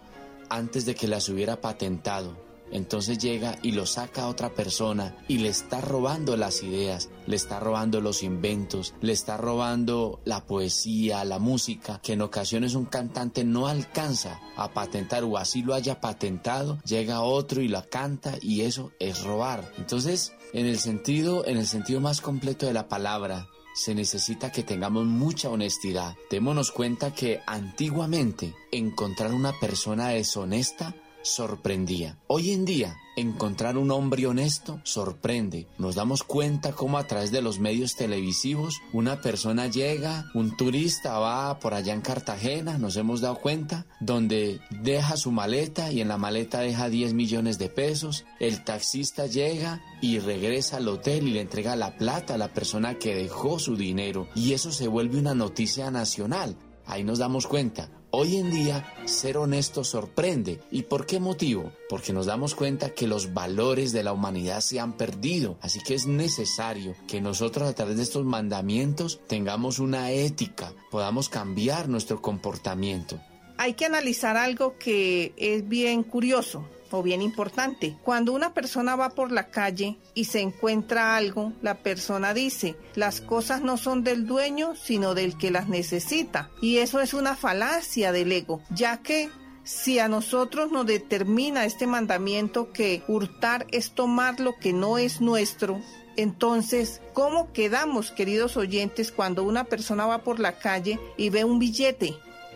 antes 0.50 0.86
de 0.86 0.96
que 0.96 1.08
las 1.08 1.28
hubiera 1.30 1.60
patentado. 1.60 2.38
Entonces 2.76 3.20
llega 3.20 3.58
y 3.64 3.72
lo 3.72 3.86
saca 3.86 4.24
a 4.24 4.28
otra 4.28 4.54
persona 4.54 5.16
y 5.30 5.38
le 5.38 5.48
está 5.48 5.80
robando 5.80 6.36
las 6.36 6.62
ideas, 6.62 7.10
le 7.26 7.38
está 7.38 7.58
robando 7.58 8.02
los 8.02 8.22
inventos, 8.22 8.94
le 9.00 9.14
está 9.14 9.38
robando 9.38 10.20
la 10.26 10.46
poesía, 10.46 11.24
la 11.24 11.40
música, 11.40 12.02
que 12.04 12.14
en 12.14 12.22
ocasiones 12.22 12.76
un 12.76 12.84
cantante 12.84 13.46
no 13.46 13.68
alcanza 13.68 14.42
a 14.58 14.74
patentar 14.74 15.24
o 15.24 15.38
así 15.38 15.62
lo 15.62 15.74
haya 15.74 16.02
patentado, 16.02 16.78
llega 16.84 17.22
otro 17.22 17.62
y 17.62 17.70
la 17.70 17.84
canta 17.84 18.34
y 18.42 18.62
eso 18.62 18.92
es 19.00 19.24
robar. 19.24 19.72
Entonces, 19.78 20.34
en 20.52 20.66
el 20.66 20.78
sentido, 20.78 21.48
en 21.48 21.56
el 21.56 21.68
sentido 21.68 22.02
más 22.02 22.20
completo 22.20 22.66
de 22.66 22.74
la 22.74 22.90
palabra, 22.90 23.48
se 23.74 23.96
necesita 23.96 24.52
que 24.52 24.64
tengamos 24.64 25.06
mucha 25.06 25.50
honestidad. 25.50 26.18
Démonos 26.30 26.72
cuenta 26.72 27.14
que 27.14 27.40
antiguamente 27.48 28.54
encontrar 28.74 29.34
una 29.34 29.58
persona 29.62 30.10
deshonesta 30.10 30.94
sorprendía. 31.26 32.20
Hoy 32.28 32.52
en 32.52 32.66
día, 32.66 32.98
encontrar 33.16 33.78
un 33.78 33.90
hombre 33.92 34.28
honesto 34.28 34.80
sorprende. 34.84 35.68
Nos 35.78 35.96
damos 35.96 36.24
cuenta 36.24 36.74
cómo 36.74 36.98
a 36.98 37.08
través 37.08 37.32
de 37.32 37.42
los 37.42 37.60
medios 37.60 37.96
televisivos 37.96 38.82
una 38.94 39.22
persona 39.22 39.68
llega, 39.68 40.26
un 40.36 40.56
turista 40.56 41.18
va 41.18 41.60
por 41.60 41.74
allá 41.74 41.94
en 41.94 42.02
Cartagena, 42.02 42.78
nos 42.78 42.96
hemos 42.96 43.22
dado 43.22 43.36
cuenta, 43.36 43.88
donde 44.00 44.60
deja 44.70 45.18
su 45.18 45.32
maleta 45.32 45.92
y 45.92 46.02
en 46.02 46.10
la 46.10 46.18
maleta 46.18 46.60
deja 46.60 46.90
10 46.90 47.14
millones 47.14 47.58
de 47.58 47.70
pesos. 47.70 48.26
El 48.40 48.64
taxista 48.64 49.26
llega 49.26 49.82
y 50.02 50.20
regresa 50.20 50.78
al 50.78 50.88
hotel 50.88 51.28
y 51.28 51.32
le 51.32 51.42
entrega 51.42 51.76
la 51.76 51.98
plata 51.98 52.36
a 52.36 52.38
la 52.38 52.54
persona 52.54 52.96
que 52.96 53.16
dejó 53.16 53.58
su 53.58 53.76
dinero 53.76 54.28
y 54.36 54.54
eso 54.54 54.72
se 54.72 54.88
vuelve 54.88 55.18
una 55.18 55.34
noticia 55.34 55.90
nacional. 55.90 56.56
Ahí 56.86 57.04
nos 57.04 57.18
damos 57.18 57.48
cuenta, 57.48 57.90
Hoy 58.18 58.38
en 58.38 58.50
día, 58.50 58.94
ser 59.04 59.36
honesto 59.36 59.84
sorprende. 59.84 60.62
¿Y 60.72 60.84
por 60.84 61.06
qué 61.06 61.20
motivo? 61.20 61.74
Porque 61.90 62.14
nos 62.14 62.28
damos 62.28 62.56
cuenta 62.56 62.92
que 62.92 63.08
los 63.08 63.34
valores 63.34 63.92
de 63.92 64.04
la 64.04 64.14
humanidad 64.14 64.62
se 64.62 64.80
han 64.80 64.94
perdido. 64.94 65.58
Así 65.60 65.82
que 65.82 65.96
es 65.96 66.08
necesario 66.08 66.96
que 67.10 67.20
nosotros 67.20 67.68
a 67.68 67.76
través 67.76 67.98
de 67.98 68.04
estos 68.04 68.24
mandamientos 68.24 69.20
tengamos 69.28 69.80
una 69.80 70.12
ética, 70.12 70.72
podamos 70.92 71.28
cambiar 71.28 71.90
nuestro 71.90 72.22
comportamiento. 72.22 73.20
Hay 73.58 73.74
que 73.74 73.84
analizar 73.84 74.38
algo 74.38 74.78
que 74.78 75.34
es 75.36 75.68
bien 75.68 76.02
curioso 76.04 76.66
o 76.96 77.04
bien 77.04 77.22
importante. 77.22 77.98
Cuando 78.04 78.34
una 78.34 78.54
persona 78.54 78.96
va 78.96 79.10
por 79.10 79.32
la 79.32 79.50
calle 79.50 79.98
y 80.14 80.26
se 80.26 80.42
encuentra 80.42 81.16
algo, 81.16 81.54
la 81.62 81.76
persona 81.76 82.34
dice, 82.34 82.76
las 82.96 83.22
cosas 83.22 83.62
no 83.62 83.78
son 83.78 84.04
del 84.04 84.26
dueño, 84.26 84.76
sino 84.76 85.14
del 85.14 85.38
que 85.38 85.52
las 85.52 85.68
necesita. 85.68 86.50
Y 86.62 86.78
eso 86.78 87.00
es 87.00 87.14
una 87.14 87.36
falacia 87.36 88.12
del 88.12 88.32
ego, 88.32 88.62
ya 88.70 88.98
que 88.98 89.30
si 89.64 90.00
a 90.00 90.08
nosotros 90.08 90.72
nos 90.72 90.86
determina 90.86 91.66
este 91.66 91.88
mandamiento 91.88 92.72
que 92.72 93.04
hurtar 93.08 93.66
es 93.72 93.92
tomar 93.92 94.40
lo 94.40 94.56
que 94.58 94.74
no 94.74 94.98
es 94.98 95.22
nuestro, 95.22 95.82
entonces, 96.18 97.02
¿cómo 97.14 97.52
quedamos, 97.52 98.12
queridos 98.12 98.58
oyentes, 98.58 99.12
cuando 99.12 99.44
una 99.44 99.66
persona 99.66 100.06
va 100.06 100.20
por 100.20 100.40
la 100.40 100.60
calle 100.60 101.00
y 101.18 101.30
ve 101.30 101.44
un 101.44 101.60
billete? 101.60 102.16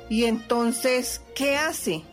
Y 0.09 0.25
entonces, 0.25 1.21
¿qué 1.35 1.57
hace? 1.57 2.03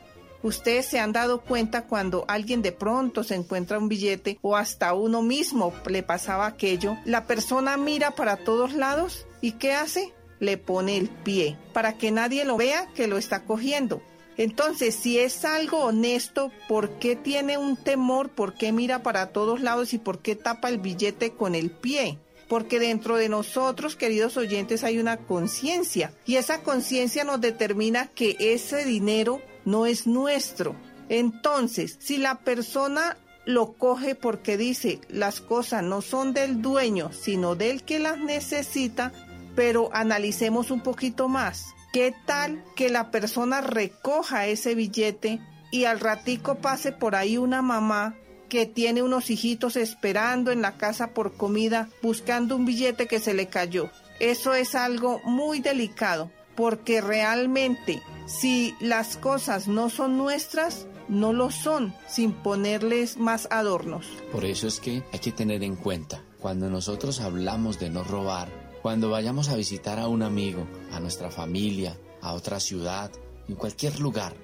Ustedes 0.47 0.87
se 0.87 1.01
han 1.01 1.11
dado 1.11 1.41
cuenta 1.41 1.89
cuando 1.89 2.25
alguien 2.29 2.63
de 2.63 2.71
pronto 2.71 3.25
se 3.25 3.35
encuentra 3.35 3.81
un 3.81 3.89
billete 3.89 4.39
o 4.43 4.55
hasta 4.55 4.95
uno 4.95 5.21
mismo 5.21 5.73
le 5.91 6.05
pasaba 6.05 6.47
aquello, 6.47 6.97
la 7.05 7.27
persona 7.27 7.77
mira 7.77 8.13
para 8.13 8.37
todos 8.37 8.73
lados 8.73 9.27
y 9.41 9.53
¿qué 9.53 9.73
hace? 9.73 10.13
Le 10.39 10.57
pone 10.57 10.99
el 10.99 11.09
pie 11.09 11.59
para 11.73 11.99
que 11.99 12.13
nadie 12.13 12.45
lo 12.45 12.57
vea 12.57 12.87
que 12.95 13.09
lo 13.09 13.19
está 13.19 13.43
cogiendo. 13.43 14.01
Entonces, 14.37 14.95
si 14.95 15.19
es 15.19 15.45
algo 15.45 15.79
honesto, 15.79 16.53
¿por 16.69 16.91
qué 17.01 17.17
tiene 17.17 17.59
un 17.59 17.77
temor? 17.77 18.29
¿Por 18.31 18.55
qué 18.55 18.71
mira 18.71 19.03
para 19.03 19.31
todos 19.33 19.61
lados 19.61 19.95
y 19.95 19.99
por 19.99 20.21
qué 20.21 20.37
tapa 20.37 20.69
el 20.69 20.79
billete 20.79 21.33
con 21.33 21.57
el 21.57 21.73
pie? 21.73 22.21
Porque 22.47 22.79
dentro 22.79 23.17
de 23.17 23.29
nosotros, 23.29 23.97
queridos 23.97 24.37
oyentes, 24.37 24.85
hay 24.85 25.01
una 25.01 25.17
conciencia 25.17 26.13
y 26.25 26.37
esa 26.37 26.63
conciencia 26.63 27.25
nos 27.25 27.41
determina 27.41 28.13
que 28.15 28.37
ese 28.39 28.85
dinero 28.85 29.43
no 29.67 29.85
es 29.85 30.07
nuestro. 30.07 30.75
Entonces, 31.11 31.99
si 32.01 32.17
la 32.17 32.39
persona 32.39 33.19
lo 33.45 33.75
coge 33.75 34.15
porque 34.15 34.57
dice 34.57 35.01
las 35.09 35.41
cosas 35.41 35.83
no 35.83 36.03
son 36.03 36.33
del 36.33 36.63
dueño, 36.63 37.13
sino 37.13 37.55
del 37.55 37.85
que 37.85 37.99
las 37.99 38.19
necesita, 38.19 39.13
pero 39.55 39.91
analicemos 39.93 40.71
un 40.71 40.83
poquito 40.83 41.29
más. 41.29 41.67
¿Qué 41.93 42.15
tal 42.27 42.63
que 42.75 42.91
la 42.91 43.11
persona 43.11 43.61
recoja 43.61 44.47
ese 44.47 44.75
billete 44.75 45.41
y 45.71 45.85
al 45.85 46.01
ratico 46.01 46.57
pase 46.57 46.93
por 46.93 47.15
ahí 47.15 47.39
una 47.39 47.63
mamá 47.63 48.15
que 48.49 48.67
tiene 48.67 49.03
unos 49.03 49.31
hijitos 49.31 49.77
esperando 49.77 50.51
en 50.51 50.63
la 50.63 50.77
casa 50.77 51.09
por 51.09 51.37
comida 51.37 51.89
buscando 52.03 52.57
un 52.57 52.67
billete 52.67 53.07
que 53.07 53.21
se 53.21 53.33
le 53.33 53.47
cayó? 53.47 53.91
Eso 54.19 54.55
es 54.55 54.75
algo 54.75 55.21
muy 55.25 55.61
delicado 55.61 56.31
porque 56.55 57.01
realmente 57.01 58.03
si 58.27 58.75
las 58.81 59.17
cosas 59.17 59.69
no 59.69 59.89
son 59.89 60.19
nuestras, 60.19 60.87
no 61.09 61.33
lo 61.33 61.51
son, 61.51 61.95
sin 62.09 62.33
ponerles 62.33 63.17
más 63.17 63.49
adornos. 63.51 64.07
Por 64.33 64.45
eso 64.45 64.67
es 64.67 64.81
que 64.81 65.05
hay 65.13 65.19
que 65.19 65.33
tener 65.33 65.63
en 65.63 65.77
cuenta, 65.77 66.23
cuando 66.41 66.69
nosotros 66.69 67.21
hablamos 67.21 67.79
de 67.79 67.91
no 67.91 68.05
robar, 68.05 68.49
cuando 68.83 69.11
vayamos 69.11 69.49
a 69.49 69.57
visitar 69.57 69.99
a 69.99 70.09
un 70.09 70.23
amigo, 70.23 70.67
a 70.93 71.01
nuestra 71.01 71.31
familia, 71.31 71.97
a 72.21 72.33
otra 72.35 72.61
ciudad, 72.61 73.11
en 73.49 73.55
cualquier 73.55 74.01
lugar, 74.01 74.35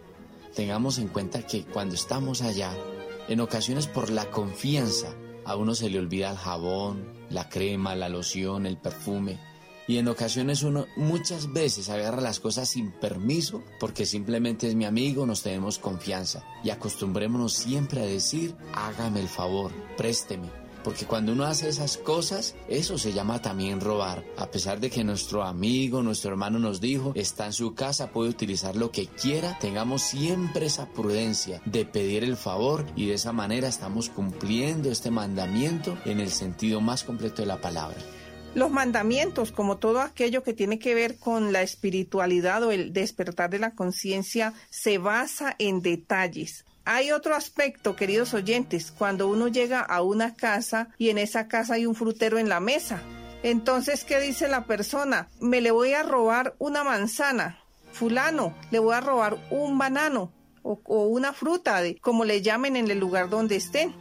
tengamos 0.54 0.98
en 0.98 1.08
cuenta 1.08 1.46
que 1.46 1.64
cuando 1.64 1.94
estamos 1.94 2.42
allá, 2.42 2.72
en 3.28 3.40
ocasiones 3.40 3.86
por 3.86 4.10
la 4.10 4.30
confianza, 4.30 5.08
a 5.44 5.56
uno 5.56 5.74
se 5.74 5.90
le 5.90 5.98
olvida 5.98 6.30
el 6.30 6.36
jabón, 6.36 7.04
la 7.30 7.48
crema, 7.48 7.96
la 7.96 8.08
loción, 8.08 8.66
el 8.66 8.78
perfume, 8.78 9.40
y 9.92 9.98
en 9.98 10.08
ocasiones 10.08 10.62
uno 10.62 10.86
muchas 10.96 11.52
veces 11.52 11.90
agarra 11.90 12.22
las 12.22 12.40
cosas 12.40 12.70
sin 12.70 12.92
permiso 12.92 13.62
porque 13.78 14.06
simplemente 14.06 14.66
es 14.66 14.74
mi 14.74 14.86
amigo, 14.86 15.26
nos 15.26 15.42
tenemos 15.42 15.78
confianza. 15.78 16.46
Y 16.64 16.70
acostumbrémonos 16.70 17.52
siempre 17.52 18.00
a 18.00 18.06
decir, 18.06 18.54
hágame 18.74 19.20
el 19.20 19.28
favor, 19.28 19.70
présteme. 19.98 20.48
porque 20.82 21.06
cuando 21.06 21.32
uno 21.32 21.44
hace 21.44 21.68
esas 21.68 21.96
cosas, 21.98 22.56
eso 22.68 22.96
se 22.98 23.12
llama 23.12 23.40
también 23.42 23.80
robar. 23.80 24.24
A 24.36 24.50
pesar 24.50 24.80
de 24.80 24.90
que 24.90 25.04
nuestro 25.04 25.44
amigo, 25.44 26.02
nuestro 26.02 26.30
hermano 26.30 26.58
nos 26.58 26.80
dijo, 26.80 27.12
está 27.14 27.46
en 27.46 27.52
su 27.52 27.74
casa, 27.74 28.10
puede 28.10 28.30
utilizar 28.30 28.74
lo 28.74 28.90
que 28.90 29.06
quiera, 29.06 29.58
tengamos 29.60 30.02
siempre 30.02 30.66
esa 30.66 30.88
prudencia 30.88 31.60
de 31.66 31.84
pedir 31.84 32.24
el 32.24 32.36
favor 32.36 32.86
y 32.96 33.06
de 33.06 33.14
esa 33.14 33.32
manera 33.32 33.68
estamos 33.68 34.08
cumpliendo 34.08 34.90
este 34.90 35.10
mandamiento 35.10 35.96
en 36.06 36.18
el 36.18 36.30
sentido 36.30 36.80
más 36.80 37.04
completo 37.04 37.42
de 37.42 37.46
la 37.46 37.60
palabra. 37.60 37.98
Los 38.54 38.70
mandamientos, 38.70 39.50
como 39.50 39.78
todo 39.78 40.00
aquello 40.00 40.42
que 40.42 40.52
tiene 40.52 40.78
que 40.78 40.94
ver 40.94 41.18
con 41.18 41.52
la 41.52 41.62
espiritualidad 41.62 42.62
o 42.62 42.70
el 42.70 42.92
despertar 42.92 43.48
de 43.48 43.58
la 43.58 43.74
conciencia, 43.74 44.52
se 44.68 44.98
basa 44.98 45.56
en 45.58 45.80
detalles. 45.80 46.66
Hay 46.84 47.12
otro 47.12 47.34
aspecto, 47.34 47.96
queridos 47.96 48.34
oyentes, 48.34 48.90
cuando 48.90 49.28
uno 49.28 49.48
llega 49.48 49.80
a 49.80 50.02
una 50.02 50.34
casa 50.34 50.88
y 50.98 51.08
en 51.08 51.18
esa 51.18 51.48
casa 51.48 51.74
hay 51.74 51.86
un 51.86 51.94
frutero 51.94 52.38
en 52.38 52.50
la 52.50 52.60
mesa. 52.60 53.02
Entonces, 53.42 54.04
¿qué 54.04 54.20
dice 54.20 54.48
la 54.48 54.66
persona? 54.66 55.28
Me 55.40 55.60
le 55.62 55.70
voy 55.70 55.94
a 55.94 56.02
robar 56.02 56.54
una 56.58 56.84
manzana. 56.84 57.58
Fulano, 57.92 58.54
le 58.70 58.80
voy 58.80 58.94
a 58.94 59.00
robar 59.00 59.38
un 59.50 59.78
banano 59.78 60.32
o, 60.62 61.06
una 61.06 61.32
fruta, 61.32 61.80
de, 61.80 61.98
como 62.00 62.24
le 62.24 62.42
llamen 62.42 62.76
en 62.76 62.90
el 62.90 62.98
lugar 62.98 63.30
donde 63.30 63.56
estén. 63.56 63.94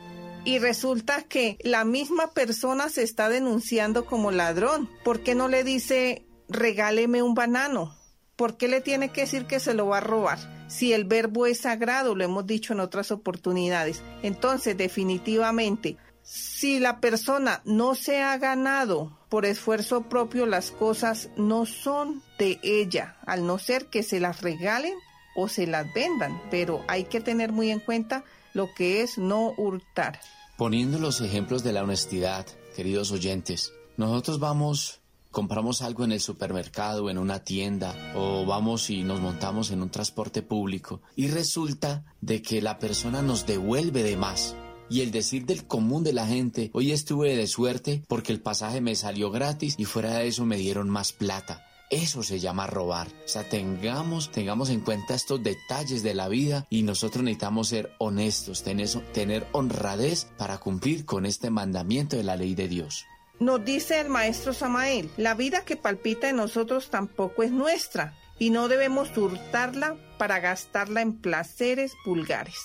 Y 0.44 0.58
resulta 0.58 1.22
que 1.24 1.58
la 1.64 1.86
misma 1.86 2.32
persona 2.32 2.90
se 2.90 3.04
está 3.04 3.30
denunciando 3.30 4.06
como 4.06 4.32
ladrón. 4.32 4.90
¿Por 5.04 5.22
qué 5.22 5.36
no 5.36 5.48
le 5.48 5.64
dice 5.64 6.26
regáleme 6.50 7.22
un 7.22 7.36
banano? 7.36 7.96
¿Por 8.36 8.58
qué 8.58 8.68
le 8.68 8.82
tiene 8.82 9.10
que 9.10 9.22
decir 9.22 9.46
que 9.46 9.60
se 9.60 9.76
lo 9.76 9.88
va 9.88 9.98
a 9.98 10.02
robar? 10.02 10.40
Si 10.68 10.94
el 10.94 11.06
verbo 11.06 11.46
es 11.46 11.60
sagrado, 11.60 12.16
lo 12.16 12.24
hemos 12.24 12.48
dicho 12.48 12.74
en 12.74 12.80
otras 12.80 13.12
oportunidades. 13.12 14.02
Entonces, 14.24 14.76
definitivamente, 14.76 15.98
si 16.24 16.80
la 16.80 17.00
persona 17.00 17.62
no 17.66 17.94
se 17.94 18.22
ha 18.22 18.36
ganado 18.38 19.20
por 19.30 19.46
esfuerzo 19.46 20.10
propio, 20.10 20.48
las 20.48 20.72
cosas 20.72 21.30
no 21.38 21.68
son 21.68 22.24
de 22.40 22.60
ella, 22.64 23.18
al 23.28 23.46
no 23.46 23.60
ser 23.60 23.88
que 23.88 24.02
se 24.02 24.20
las 24.20 24.42
regalen 24.42 24.94
o 25.36 25.48
se 25.48 25.68
las 25.68 25.94
vendan. 25.94 26.42
Pero 26.50 26.84
hay 26.88 27.04
que 27.04 27.22
tener 27.22 27.52
muy 27.52 27.70
en 27.70 27.80
cuenta 27.80 28.24
lo 28.54 28.74
que 28.74 29.02
es 29.02 29.18
no 29.18 29.54
hurtar. 29.58 30.20
Poniendo 30.58 31.00
los 31.00 31.22
ejemplos 31.22 31.64
de 31.64 31.74
la 31.74 31.84
honestidad, 31.84 32.46
queridos 32.76 33.12
oyentes, 33.12 33.74
nosotros 33.98 34.40
vamos 34.40 35.02
compramos 35.32 35.82
algo 35.82 36.04
en 36.04 36.12
el 36.12 36.20
supermercado, 36.20 37.10
en 37.10 37.18
una 37.18 37.44
tienda, 37.44 37.96
o 38.16 38.46
vamos 38.46 38.90
y 38.90 39.04
nos 39.04 39.22
montamos 39.22 39.72
en 39.72 39.82
un 39.82 39.90
transporte 39.90 40.42
público, 40.42 41.02
y 41.16 41.30
resulta 41.30 42.04
de 42.20 42.42
que 42.42 42.62
la 42.62 42.78
persona 42.80 43.22
nos 43.22 43.46
devuelve 43.46 44.04
de 44.04 44.18
más. 44.18 44.56
Y 44.90 45.02
el 45.02 45.12
decir 45.12 45.46
del 45.46 45.66
común 45.66 46.04
de 46.04 46.12
la 46.12 46.28
gente, 46.28 46.70
hoy 46.74 46.92
estuve 46.92 47.38
de 47.38 47.48
suerte 47.48 48.04
porque 48.10 48.34
el 48.34 48.42
pasaje 48.42 48.82
me 48.82 48.96
salió 48.96 49.32
gratis 49.32 49.76
y 49.78 49.86
fuera 49.86 50.18
de 50.18 50.28
eso 50.28 50.46
me 50.46 50.58
dieron 50.58 50.90
más 50.90 51.14
plata. 51.14 51.66
Eso 51.92 52.24
se 52.24 52.40
llama 52.40 52.68
robar. 52.68 53.10
O 53.26 53.28
sea, 53.28 53.48
tengamos, 53.50 54.32
tengamos 54.32 54.70
en 54.70 54.80
cuenta 54.80 55.14
estos 55.14 55.44
detalles 55.44 56.04
de 56.04 56.14
la 56.14 56.30
vida 56.30 56.66
y 56.70 56.84
nosotros 56.84 57.22
necesitamos 57.24 57.68
ser 57.68 57.94
honestos, 58.00 58.64
tener, 58.64 58.88
tener 59.12 59.46
honradez 59.52 60.26
para 60.38 60.58
cumplir 60.58 61.06
con 61.06 61.26
este 61.26 61.50
mandamiento 61.50 62.16
de 62.16 62.24
la 62.24 62.38
ley 62.38 62.56
de 62.56 62.70
Dios. 62.70 63.06
Nos 63.40 63.66
dice 63.66 64.00
el 64.00 64.08
maestro 64.08 64.54
Samael, 64.54 65.12
la 65.18 65.34
vida 65.34 65.66
que 65.66 65.76
palpita 65.76 66.30
en 66.30 66.38
nosotros 66.38 66.90
tampoco 66.90 67.44
es 67.44 67.52
nuestra 67.52 68.16
y 68.40 68.52
no 68.52 68.70
debemos 68.70 69.16
hurtarla 69.18 69.98
para 70.18 70.40
gastarla 70.40 71.02
en 71.02 71.20
placeres 71.20 71.94
vulgares. 72.06 72.56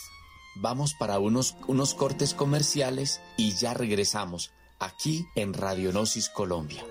Vamos 0.55 0.95
para 0.95 1.19
unos, 1.19 1.57
unos 1.67 1.95
cortes 1.95 2.33
comerciales 2.33 3.21
y 3.37 3.57
ya 3.57 3.75
regresamos 3.75 4.53
aquí 4.79 5.27
en 5.35 5.53
Radionosis 5.53 6.29
Colombia. 6.29 6.85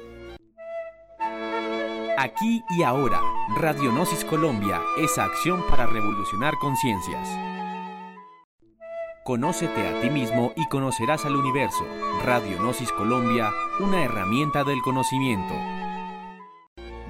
Aquí 2.18 2.64
y 2.70 2.84
ahora, 2.84 3.22
Radionosis 3.58 4.24
Colombia, 4.24 4.82
esa 4.98 5.26
acción 5.26 5.62
para 5.70 5.86
revolucionar 5.86 6.54
conciencias. 6.62 7.28
Conócete 9.26 9.86
a 9.86 10.00
ti 10.00 10.10
mismo 10.10 10.54
y 10.56 10.66
conocerás 10.70 11.26
al 11.26 11.36
universo. 11.36 11.84
Radionosis 12.24 12.94
Colombia, 12.94 13.52
una 13.82 14.02
herramienta 14.02 14.64
del 14.64 14.82
conocimiento. 14.82 15.54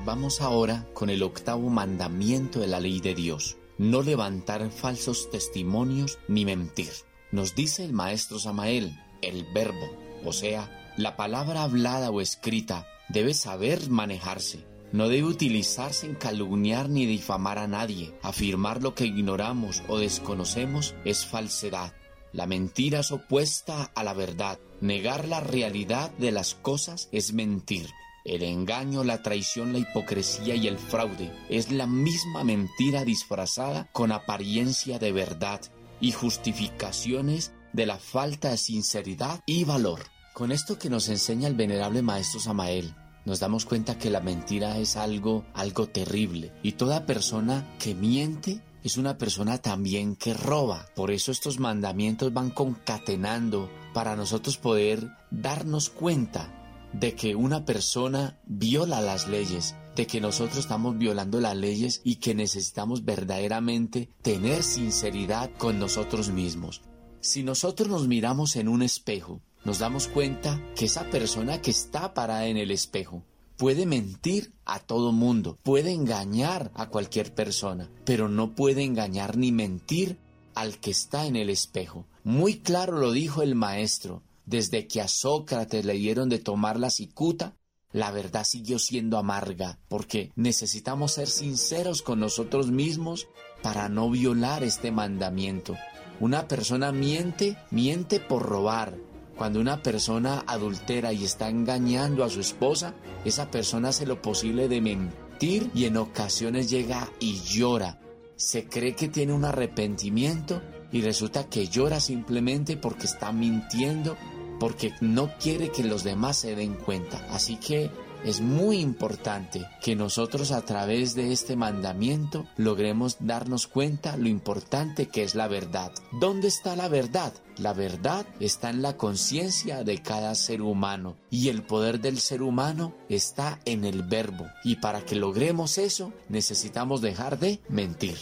Vamos 0.06 0.42
ahora 0.42 0.88
con 0.96 1.12
el 1.12 1.22
octavo 1.22 1.70
mandamiento 1.70 2.60
de 2.60 2.68
la 2.68 2.80
ley 2.80 3.00
de 3.00 3.14
Dios. 3.14 3.58
No 3.78 4.02
levantar 4.02 4.72
falsos 4.72 5.30
testimonios 5.30 6.18
ni 6.28 6.46
mentir. 6.46 6.92
Nos 7.32 7.54
dice 7.54 7.86
el 7.86 7.94
maestro 7.94 8.40
Samael, 8.40 9.00
el 9.22 9.46
verbo, 9.54 9.88
o 10.24 10.34
sea, 10.34 10.94
la 10.98 11.16
palabra 11.16 11.62
hablada 11.62 12.10
o 12.10 12.22
escrita, 12.22 12.88
debe 13.10 13.36
saber 13.36 13.88
manejarse. 13.90 14.66
No 14.96 15.10
debe 15.10 15.28
utilizarse 15.28 16.06
en 16.06 16.16
calumniar 16.16 16.88
ni 16.88 17.06
difamar 17.06 17.58
a 17.58 17.68
nadie. 17.68 18.18
Afirmar 18.22 18.82
lo 18.82 18.96
que 18.96 19.04
ignoramos 19.06 19.84
o 19.90 19.98
desconocemos 19.98 20.96
es 21.04 21.26
falsedad. 21.26 21.92
La 22.32 22.48
mentira 22.48 23.02
es 23.02 23.12
opuesta 23.12 23.92
a 23.94 24.06
la 24.06 24.14
verdad. 24.14 24.58
Negar 24.80 25.28
la 25.28 25.42
realidad 25.42 26.12
de 26.12 26.32
las 26.32 26.56
cosas 26.56 27.10
es 27.12 27.34
mentir. 27.34 27.90
El 28.24 28.42
engaño, 28.42 29.04
la 29.04 29.22
traición, 29.22 29.74
la 29.74 29.80
hipocresía 29.80 30.56
y 30.56 30.66
el 30.70 30.78
fraude 30.78 31.30
es 31.50 31.74
la 31.74 31.88
misma 31.88 32.46
mentira 32.46 33.04
disfrazada 33.04 33.90
con 33.92 34.14
apariencia 34.14 34.98
de 34.98 35.12
verdad 35.12 35.60
y 36.00 36.14
justificaciones 36.14 37.52
de 37.74 37.86
la 37.86 37.98
falta 37.98 38.52
de 38.52 38.58
sinceridad 38.58 39.42
y 39.46 39.66
valor. 39.66 40.04
Con 40.34 40.54
esto 40.54 40.80
que 40.80 40.90
nos 40.90 41.10
enseña 41.10 41.50
el 41.50 41.56
venerable 41.56 42.02
maestro 42.02 42.40
Samael, 42.40 42.96
nos 43.26 43.40
damos 43.40 43.66
cuenta 43.66 43.98
que 43.98 44.10
la 44.10 44.22
mentira 44.22 44.78
es 44.78 44.96
algo, 44.96 45.44
algo 45.54 45.88
terrible 45.88 46.54
y 46.64 46.74
toda 46.74 47.06
persona 47.06 47.76
que 47.80 47.96
miente 47.96 48.62
es 48.84 48.98
una 48.98 49.18
persona 49.18 49.58
también 49.58 50.16
que 50.16 50.36
roba. 50.36 50.86
Por 50.96 51.10
eso 51.10 51.32
estos 51.32 51.60
mandamientos 51.60 52.32
van 52.32 52.52
concatenando 52.52 53.70
para 53.94 54.16
nosotros 54.16 54.58
poder 54.58 55.10
darnos 55.32 55.90
cuenta 55.90 56.52
de 56.94 57.16
que 57.16 57.36
una 57.36 57.66
persona 57.66 58.40
viola 58.46 59.02
las 59.02 59.28
leyes, 59.28 59.76
de 59.96 60.06
que 60.06 60.22
nosotros 60.22 60.60
estamos 60.60 60.98
violando 60.98 61.42
las 61.42 61.58
leyes 61.58 62.02
y 62.04 62.18
que 62.18 62.36
necesitamos 62.36 63.04
verdaderamente 63.04 64.10
tener 64.22 64.62
sinceridad 64.62 65.50
con 65.58 65.80
nosotros 65.80 66.30
mismos. 66.30 66.82
Si 67.22 67.42
nosotros 67.42 67.90
nos 67.90 68.08
miramos 68.08 68.56
en 68.56 68.68
un 68.68 68.84
espejo, 68.84 69.42
nos 69.66 69.80
damos 69.80 70.08
cuenta 70.08 70.62
que 70.76 70.86
esa 70.86 71.10
persona 71.10 71.62
que 71.62 71.72
está 71.72 72.14
parada 72.14 72.48
en 72.48 72.58
el 72.58 72.72
espejo 72.72 73.24
Puede 73.58 73.86
mentir 73.86 74.52
a 74.66 74.80
todo 74.80 75.14
mundo, 75.14 75.58
puede 75.64 75.94
engañar 75.94 76.72
a 76.76 76.90
cualquier 76.90 77.34
persona, 77.34 77.90
pero 78.04 78.28
no 78.28 78.54
puede 78.54 78.84
engañar 78.84 79.38
ni 79.38 79.54
mentir 79.54 80.18
al 80.56 80.78
que 80.80 80.92
está 80.92 81.26
en 81.26 81.38
el 81.38 81.50
espejo. 81.50 82.06
Muy 82.26 82.60
claro 82.60 83.00
lo 83.00 83.14
dijo 83.14 83.42
el 83.42 83.56
maestro. 83.56 84.24
Desde 84.46 84.88
que 84.88 85.00
a 85.00 85.08
Sócrates 85.08 85.86
le 85.86 85.94
dieron 85.94 86.28
de 86.28 86.40
tomar 86.40 86.78
la 86.78 86.90
cicuta, 86.90 87.56
la 87.94 88.12
verdad 88.12 88.44
siguió 88.44 88.78
siendo 88.78 89.18
amarga, 89.18 89.80
porque 89.88 90.34
necesitamos 90.36 91.14
ser 91.14 91.30
sinceros 91.30 92.02
con 92.02 92.20
nosotros 92.20 92.72
mismos 92.72 93.30
para 93.64 93.88
no 93.88 94.10
violar 94.10 94.66
este 94.66 94.92
mandamiento. 94.92 95.78
Una 96.20 96.50
persona 96.50 96.92
miente, 96.92 97.58
miente 97.72 98.20
por 98.20 98.44
robar, 98.44 98.98
cuando 99.38 99.60
una 99.60 99.82
persona 99.82 100.44
adultera 100.48 101.12
y 101.12 101.26
está 101.26 101.50
engañando 101.50 102.24
a 102.24 102.30
su 102.30 102.40
esposa, 102.40 102.94
esa 103.26 103.52
persona 103.52 103.90
hace 103.90 104.06
lo 104.06 104.22
posible 104.22 104.68
de 104.68 104.82
mentir 104.82 105.70
y 105.74 105.86
en 105.86 105.98
ocasiones 105.98 106.70
llega 106.70 107.10
y 107.20 107.42
llora. 107.42 108.00
Se 108.36 108.66
cree 108.66 108.96
que 108.96 109.10
tiene 109.10 109.34
un 109.34 109.46
arrepentimiento 109.46 110.62
y 110.92 111.02
resulta 111.02 111.50
que 111.50 111.68
llora 111.68 112.00
simplemente 112.00 112.78
porque 112.78 113.06
está 113.06 113.32
mintiendo, 113.32 114.16
porque 114.60 114.94
no 115.02 115.38
quiere 115.38 115.70
que 115.70 115.84
los 115.84 116.04
demás 116.04 116.38
se 116.38 116.56
den 116.56 116.76
cuenta. 116.76 117.26
Así 117.30 117.58
que 117.58 117.92
es 118.24 118.42
muy 118.42 118.80
importante 118.80 119.66
que 119.82 119.96
nosotros 119.96 120.52
a 120.52 120.62
través 120.62 121.16
de 121.16 121.32
este 121.32 121.56
mandamiento 121.56 122.46
logremos 122.58 123.18
darnos 123.20 123.68
cuenta 123.68 124.18
lo 124.18 124.28
importante 124.28 125.08
que 125.08 125.24
es 125.24 125.36
la 125.36 125.48
verdad. 125.48 125.92
¿Dónde 126.20 126.48
está 126.48 126.76
la 126.76 126.88
verdad? 126.88 127.34
La 127.58 127.74
verdad 127.74 128.26
está 128.40 128.70
en 128.70 128.82
la 128.82 128.98
conciencia 128.98 129.84
de 129.84 130.02
cada 130.02 130.36
ser 130.36 130.62
humano 130.62 131.16
y 131.30 131.50
el 131.50 131.64
poder 131.64 132.00
del 132.00 132.20
ser 132.20 132.42
humano 132.42 132.94
está 133.10 133.60
en 133.66 133.86
el 133.86 134.04
verbo. 134.04 134.46
Y 134.64 134.78
para 134.78 135.02
que 135.02 135.16
logremos 135.16 135.78
eso 135.78 136.14
necesitamos 136.30 137.02
dejar 137.02 137.40
de 137.40 137.60
mentir. 137.70 138.18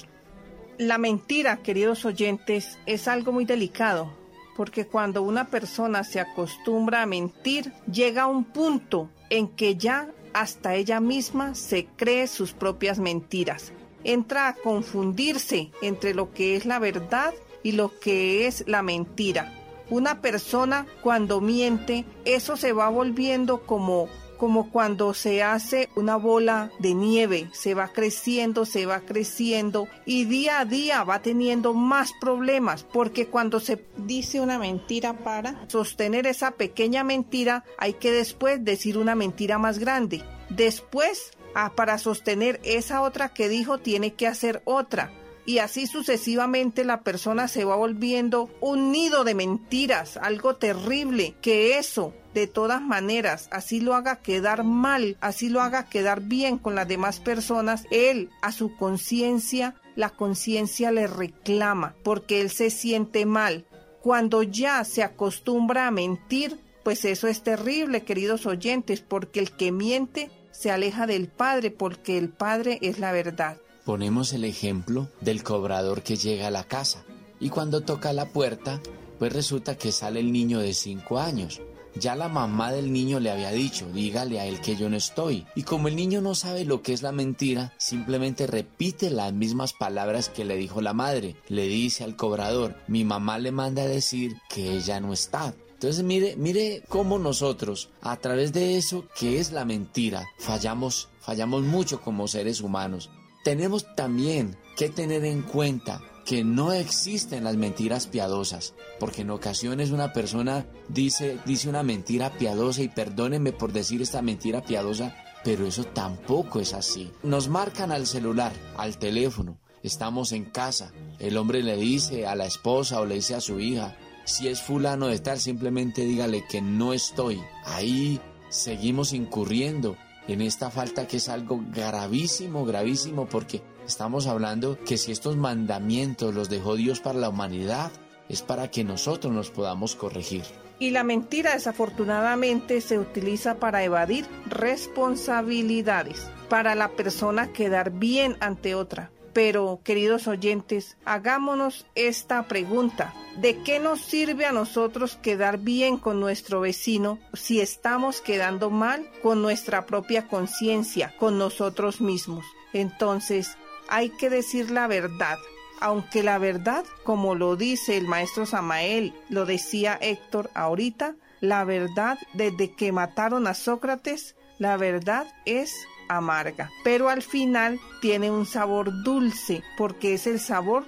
La 0.78 0.98
mentira, 0.98 1.62
queridos 1.62 2.06
oyentes, 2.06 2.78
es 2.86 3.08
algo 3.08 3.32
muy 3.32 3.46
delicado 3.46 4.24
porque 4.56 4.86
cuando 4.86 5.24
una 5.24 5.46
persona 5.46 6.04
se 6.04 6.20
acostumbra 6.20 7.02
a 7.02 7.06
mentir, 7.06 7.74
llega 7.92 8.24
a 8.24 8.28
un 8.28 8.44
punto 8.44 9.10
en 9.34 9.48
que 9.48 9.76
ya 9.76 10.12
hasta 10.34 10.76
ella 10.76 11.00
misma 11.00 11.56
se 11.56 11.88
cree 11.98 12.28
sus 12.28 12.54
propias 12.54 13.00
mentiras. 13.00 13.74
Entra 14.04 14.48
a 14.48 14.54
confundirse 14.54 15.72
entre 15.82 16.14
lo 16.14 16.32
que 16.34 16.56
es 16.56 16.68
la 16.68 16.78
verdad 16.78 17.34
y 17.64 17.72
lo 17.72 18.00
que 18.00 18.46
es 18.46 18.64
la 18.68 18.84
mentira. 18.84 19.52
Una 19.90 20.22
persona 20.22 20.86
cuando 21.02 21.42
miente, 21.42 22.06
eso 22.26 22.58
se 22.58 22.74
va 22.74 22.90
volviendo 22.90 23.66
como 23.66 24.08
como 24.44 24.70
cuando 24.70 25.14
se 25.14 25.42
hace 25.42 25.88
una 25.96 26.18
bola 26.18 26.70
de 26.78 26.94
nieve, 26.94 27.50
se 27.54 27.76
va 27.76 27.94
creciendo, 27.94 28.66
se 28.66 28.86
va 28.86 29.00
creciendo 29.00 29.88
y 30.06 30.26
día 30.26 30.60
a 30.60 30.66
día 30.66 31.02
va 31.06 31.22
teniendo 31.22 31.74
más 31.74 32.12
problemas, 32.20 32.84
porque 32.84 33.28
cuando 33.28 33.62
se 33.62 33.86
dice 33.96 34.42
una 34.42 34.60
mentira 34.60 35.14
para 35.14 35.64
sostener 35.70 36.28
esa 36.28 36.52
pequeña 36.52 37.06
mentira, 37.06 37.64
hay 37.78 37.94
que 37.94 38.12
después 38.12 38.66
decir 38.66 38.98
una 38.98 39.16
mentira 39.16 39.60
más 39.60 39.80
grande. 39.80 40.22
Después, 40.50 41.32
ah, 41.56 41.72
para 41.74 41.98
sostener 41.98 42.60
esa 42.66 43.02
otra 43.02 43.30
que 43.30 43.48
dijo, 43.48 43.78
tiene 43.78 44.14
que 44.14 44.28
hacer 44.28 44.62
otra 44.66 45.10
y 45.46 45.60
así 45.60 45.88
sucesivamente 45.88 46.84
la 46.84 47.02
persona 47.02 47.48
se 47.48 47.66
va 47.66 47.76
volviendo 47.76 48.50
un 48.62 48.92
nido 48.92 49.24
de 49.24 49.36
mentiras, 49.36 50.18
algo 50.18 50.56
terrible, 50.56 51.36
que 51.42 51.78
eso 51.78 52.14
de 52.34 52.48
todas 52.48 52.82
maneras, 52.82 53.48
así 53.52 53.80
lo 53.80 53.94
haga 53.94 54.18
quedar 54.18 54.64
mal, 54.64 55.18
así 55.22 55.50
lo 55.50 55.62
haga 55.62 55.86
quedar 55.86 56.22
bien 56.22 56.58
con 56.58 56.76
las 56.76 56.88
demás 56.88 57.20
personas, 57.20 57.86
él 57.92 58.30
a 58.42 58.52
su 58.52 58.76
conciencia, 58.76 59.76
la 59.96 60.10
conciencia 60.10 60.92
le 60.92 61.08
reclama 61.08 61.96
porque 62.04 62.42
él 62.42 62.50
se 62.50 62.70
siente 62.70 63.26
mal. 63.26 63.66
Cuando 64.02 64.44
ya 64.44 64.84
se 64.84 65.04
acostumbra 65.04 65.88
a 65.88 65.92
mentir, 65.92 66.60
pues 66.84 67.06
eso 67.06 67.28
es 67.28 67.44
terrible, 67.44 68.04
queridos 68.04 68.46
oyentes, 68.46 69.02
porque 69.02 69.40
el 69.40 69.52
que 69.52 69.72
miente 69.72 70.30
se 70.52 70.72
aleja 70.72 71.08
del 71.08 71.28
Padre, 71.28 71.72
porque 71.72 72.18
el 72.18 72.30
Padre 72.30 72.80
es 72.82 73.00
la 73.00 73.12
verdad. 73.12 73.58
Ponemos 73.86 74.32
el 74.32 74.46
ejemplo 74.46 75.10
del 75.20 75.44
cobrador 75.44 76.04
que 76.04 76.16
llega 76.16 76.48
a 76.48 76.52
la 76.52 76.64
casa 76.64 77.04
y 77.42 77.50
cuando 77.50 77.82
toca 77.82 78.14
la 78.14 78.30
puerta, 78.30 78.80
pues 79.20 79.34
resulta 79.34 79.78
que 79.78 79.92
sale 79.92 80.22
el 80.22 80.32
niño 80.32 80.60
de 80.60 80.74
5 80.74 81.20
años. 81.20 81.62
Ya 81.96 82.16
la 82.16 82.30
mamá 82.30 82.72
del 82.72 82.94
niño 82.94 83.20
le 83.20 83.30
había 83.30 83.52
dicho, 83.52 83.86
dígale 83.92 84.40
a 84.40 84.46
él 84.46 84.62
que 84.62 84.78
yo 84.78 84.90
no 84.90 84.96
estoy. 84.96 85.46
Y 85.54 85.64
como 85.64 85.90
el 85.90 85.98
niño 85.98 86.22
no 86.22 86.34
sabe 86.34 86.64
lo 86.64 86.82
que 86.82 86.94
es 86.94 87.02
la 87.02 87.12
mentira, 87.12 87.74
simplemente 87.78 88.48
repite 88.48 89.10
las 89.10 89.34
mismas 89.34 89.74
palabras 89.74 90.30
que 90.30 90.46
le 90.46 90.56
dijo 90.56 90.82
la 90.82 90.94
madre. 90.94 91.36
Le 91.50 91.68
dice 91.68 92.06
al 92.06 92.16
cobrador, 92.16 92.78
mi 92.88 93.04
mamá 93.04 93.38
le 93.38 93.52
manda 93.52 93.84
a 93.84 93.88
decir 93.88 94.38
que 94.50 94.78
ella 94.78 95.02
no 95.02 95.12
está. 95.12 95.54
Entonces 95.74 96.06
mire, 96.06 96.38
mire 96.38 96.84
cómo 96.88 97.20
nosotros, 97.20 97.90
a 98.02 98.16
través 98.16 98.54
de 98.54 98.78
eso 98.78 99.06
que 99.20 99.40
es 99.40 99.52
la 99.52 99.66
mentira, 99.66 100.24
fallamos, 100.40 101.10
fallamos 101.20 101.64
mucho 101.64 102.00
como 102.00 102.30
seres 102.30 102.62
humanos. 102.62 103.10
Tenemos 103.44 103.94
también 103.96 104.56
que 104.78 104.90
tener 104.90 105.26
en 105.26 105.42
cuenta 105.42 106.02
que 106.26 106.44
no 106.44 106.72
existen 106.72 107.44
las 107.44 107.58
mentiras 107.58 108.08
piadosas, 108.08 108.74
porque 109.00 109.24
en 109.24 109.32
ocasiones 109.32 109.92
una 109.92 110.14
persona 110.14 110.66
dice, 110.88 111.38
dice 111.46 111.68
una 111.68 111.84
mentira 111.84 112.32
piadosa 112.38 112.82
y 112.82 112.88
perdónenme 112.88 113.52
por 113.52 113.74
decir 113.74 114.02
esta 114.02 114.22
mentira 114.22 114.62
piadosa, 114.62 115.16
pero 115.44 115.68
eso 115.68 115.84
tampoco 115.84 116.62
es 116.62 116.74
así. 116.74 117.12
Nos 117.24 117.50
marcan 117.50 117.92
al 117.92 118.08
celular, 118.08 118.54
al 118.78 118.98
teléfono, 118.98 119.58
estamos 119.84 120.32
en 120.32 120.46
casa, 120.46 120.94
el 121.20 121.36
hombre 121.36 121.62
le 121.62 121.76
dice 121.76 122.26
a 122.26 122.36
la 122.36 122.46
esposa 122.46 123.02
o 123.02 123.06
le 123.06 123.16
dice 123.16 123.36
a 123.36 123.42
su 123.42 123.60
hija, 123.60 123.98
si 124.26 124.48
es 124.48 124.62
fulano 124.62 125.08
de 125.08 125.16
estar, 125.16 125.38
simplemente 125.38 126.06
dígale 126.06 126.46
que 126.48 126.62
no 126.62 126.94
estoy. 126.94 127.42
Ahí 127.66 128.22
seguimos 128.48 129.12
incurriendo 129.12 129.98
en 130.28 130.42
esta 130.42 130.70
falta 130.70 131.08
que 131.08 131.18
es 131.18 131.30
algo 131.30 131.62
gravísimo, 131.72 132.66
gravísimo, 132.66 133.28
porque 133.28 133.62
estamos 133.86 134.28
hablando 134.28 134.78
que 134.86 134.98
si 134.98 135.12
estos 135.12 135.36
mandamientos 135.38 136.34
los 136.34 136.50
dejó 136.50 136.76
Dios 136.76 137.00
para 137.00 137.20
la 137.20 137.30
humanidad, 137.30 137.92
es 138.30 138.42
para 138.42 138.72
que 138.72 138.84
nosotros 138.84 139.34
nos 139.34 139.52
podamos 139.52 139.96
corregir. 139.96 140.44
Y 140.80 140.92
la 140.92 141.04
mentira 141.04 141.54
desafortunadamente 141.54 142.82
se 142.82 143.00
utiliza 143.00 143.56
para 143.56 143.84
evadir 143.84 144.26
responsabilidades, 144.48 146.30
para 146.50 146.76
la 146.76 146.90
persona 146.90 147.54
quedar 147.54 147.92
bien 147.92 148.38
ante 148.40 148.76
otra. 148.76 149.12
Pero, 149.34 149.80
queridos 149.84 150.28
oyentes, 150.28 150.96
hagámonos 151.06 151.86
esta 151.96 152.48
pregunta. 152.48 153.14
¿De 153.38 153.58
qué 153.64 153.80
nos 153.80 154.00
sirve 154.00 154.46
a 154.46 154.52
nosotros 154.52 155.16
quedar 155.16 155.58
bien 155.58 155.98
con 155.98 156.20
nuestro 156.20 156.62
vecino 156.62 157.18
si 157.34 157.60
estamos 157.60 158.22
quedando 158.22 158.70
mal 158.70 159.10
con 159.24 159.42
nuestra 159.42 159.88
propia 159.88 160.28
conciencia, 160.28 161.14
con 161.18 161.40
nosotros 161.40 162.00
mismos? 162.00 162.46
Entonces, 162.74 163.58
hay 163.90 164.10
que 164.10 164.30
decir 164.30 164.70
la 164.70 164.86
verdad. 164.88 165.38
Aunque 165.80 166.22
la 166.24 166.38
verdad, 166.38 166.86
como 167.04 167.34
lo 167.34 167.56
dice 167.56 167.98
el 167.98 168.08
maestro 168.08 168.46
Samael, 168.46 169.14
lo 169.30 169.46
decía 169.46 169.98
Héctor 170.00 170.52
ahorita, 170.54 171.16
la 171.42 171.66
verdad 171.66 172.18
desde 172.34 172.74
que 172.74 172.92
mataron 172.92 173.48
a 173.48 173.54
Sócrates, 173.54 174.36
la 174.60 174.78
verdad 174.78 175.28
es 175.46 175.74
amarga, 176.10 176.72
pero 176.84 177.10
al 177.10 177.22
final 177.22 177.80
tiene 178.02 178.32
un 178.32 178.46
sabor 178.46 179.04
dulce 179.04 179.64
porque 179.78 180.14
es 180.14 180.28
el 180.28 180.40
sabor 180.40 180.86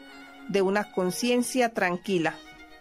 de 0.49 0.61
una 0.61 0.91
conciencia 0.91 1.73
tranquila. 1.73 2.35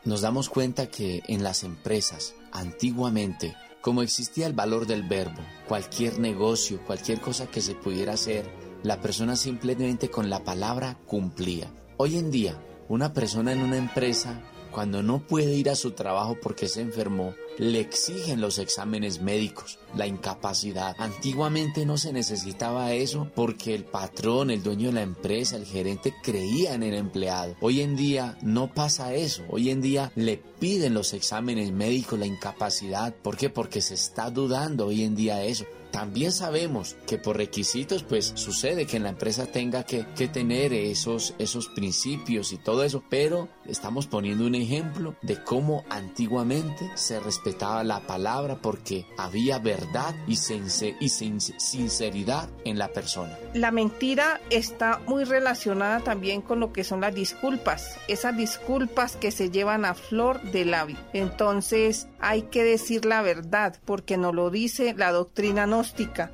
Nos 0.04 0.20
damos 0.20 0.50
cuenta 0.50 0.86
que 0.88 1.22
en 1.28 1.42
las 1.42 1.64
empresas, 1.64 2.34
antiguamente, 2.52 3.56
como 3.80 4.02
existía 4.02 4.46
el 4.46 4.52
valor 4.52 4.86
del 4.86 5.02
verbo, 5.02 5.42
cualquier 5.66 6.18
negocio, 6.18 6.80
cualquier 6.86 7.20
cosa 7.20 7.46
que 7.46 7.60
se 7.60 7.74
pudiera 7.74 8.12
hacer, 8.12 8.44
la 8.82 9.00
persona 9.00 9.34
simplemente 9.36 10.10
con 10.10 10.28
la 10.28 10.44
palabra 10.44 10.98
cumplía. 11.06 11.70
Hoy 11.96 12.18
en 12.18 12.30
día, 12.30 12.60
una 12.88 13.12
persona 13.14 13.52
en 13.52 13.62
una 13.62 13.78
empresa 13.78 14.42
cuando 14.74 15.04
no 15.04 15.20
puede 15.20 15.54
ir 15.54 15.70
a 15.70 15.76
su 15.76 15.92
trabajo 15.92 16.36
porque 16.42 16.66
se 16.66 16.80
enfermó, 16.80 17.34
le 17.58 17.78
exigen 17.78 18.40
los 18.40 18.58
exámenes 18.58 19.22
médicos, 19.22 19.78
la 19.96 20.08
incapacidad. 20.08 20.96
Antiguamente 20.98 21.86
no 21.86 21.96
se 21.96 22.12
necesitaba 22.12 22.92
eso 22.92 23.30
porque 23.36 23.74
el 23.74 23.84
patrón, 23.84 24.50
el 24.50 24.64
dueño 24.64 24.88
de 24.88 24.94
la 24.94 25.02
empresa, 25.02 25.56
el 25.56 25.64
gerente 25.64 26.12
creía 26.22 26.74
en 26.74 26.82
el 26.82 26.94
empleado. 26.94 27.54
Hoy 27.60 27.82
en 27.82 27.94
día 27.94 28.36
no 28.42 28.74
pasa 28.74 29.14
eso. 29.14 29.44
Hoy 29.48 29.70
en 29.70 29.80
día 29.80 30.10
le 30.16 30.38
piden 30.58 30.92
los 30.92 31.14
exámenes 31.14 31.70
médicos, 31.70 32.18
la 32.18 32.26
incapacidad. 32.26 33.14
¿Por 33.14 33.36
qué? 33.36 33.50
Porque 33.50 33.80
se 33.80 33.94
está 33.94 34.30
dudando 34.30 34.86
hoy 34.86 35.04
en 35.04 35.14
día 35.14 35.44
eso. 35.44 35.64
También 35.94 36.32
sabemos 36.32 36.96
que 37.06 37.18
por 37.18 37.36
requisitos 37.36 38.02
pues 38.02 38.32
sucede 38.34 38.84
que 38.84 38.96
en 38.96 39.04
la 39.04 39.10
empresa 39.10 39.46
tenga 39.46 39.84
que, 39.84 40.02
tener 40.26 40.72
esos, 40.72 41.34
esos 41.38 41.68
principios 41.68 42.52
y 42.52 42.58
todo 42.58 42.82
eso, 42.82 43.04
pero 43.08 43.48
estamos 43.64 44.08
poniendo 44.08 44.44
un 44.44 44.56
ejemplo 44.56 45.14
de 45.22 45.40
cómo 45.44 45.84
antiguamente 45.90 46.90
se 46.96 47.20
respetaba 47.20 47.84
la 47.84 48.00
palabra 48.00 48.58
porque 48.60 49.06
había 49.16 49.60
verdad 49.60 50.16
y, 50.26 50.32
y 50.32 51.08
sinceridad 51.08 52.50
en 52.64 52.76
la 52.76 52.88
persona. 52.88 53.38
La 53.52 53.70
mentira 53.70 54.40
está 54.50 55.00
muy 55.06 55.22
relacionada 55.22 56.00
también 56.00 56.42
con 56.42 56.58
lo 56.58 56.72
que 56.72 56.82
son 56.82 57.02
las 57.02 57.14
disculpas, 57.14 57.98
esas 58.08 58.36
disculpas 58.36 59.14
que 59.14 59.30
se 59.30 59.50
llevan 59.50 59.84
a 59.84 59.94
flor 59.94 60.42
de 60.42 60.64
labio. 60.64 60.96
Entonces 61.12 62.08
hay 62.18 62.42
que 62.42 62.64
decir 62.64 63.04
la 63.04 63.22
verdad 63.22 63.76
porque 63.84 64.16
nos 64.16 64.34
lo 64.34 64.50
dice 64.50 64.92
la 64.96 65.12
doctrina 65.12 65.66
no 65.66 65.83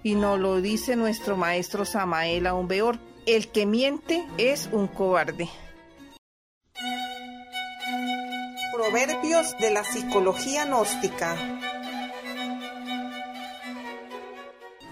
y 0.02 0.14
nos 0.14 0.38
lo 0.38 0.60
dice 0.60 0.96
nuestro 0.96 1.36
maestro 1.36 1.84
Samael 1.84 2.46
Aumbeor. 2.46 2.98
El 3.26 3.48
que 3.48 3.66
miente 3.66 4.24
es 4.38 4.68
un 4.72 4.86
cobarde. 4.86 5.48
Proverbios 8.72 9.56
de 9.60 9.70
la 9.72 9.84
psicología 9.84 10.64
gnóstica. 10.64 11.36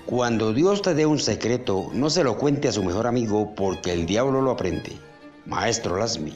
Cuando 0.07 0.53
Dios 0.53 0.83
te 0.83 0.95
dé 0.95 1.07
un 1.07 1.19
secreto, 1.19 1.91
no 1.93 2.11
se 2.11 2.25
lo 2.25 2.37
cuente 2.37 2.69
a 2.69 2.73
su 2.73 2.83
mejor 2.83 3.07
amigo 3.07 3.55
porque 3.55 3.93
el 3.93 4.07
diablo 4.07 4.41
lo 4.41 4.53
aprende. 4.53 4.93
Maestro 5.47 5.97
Lasmi. 5.97 6.35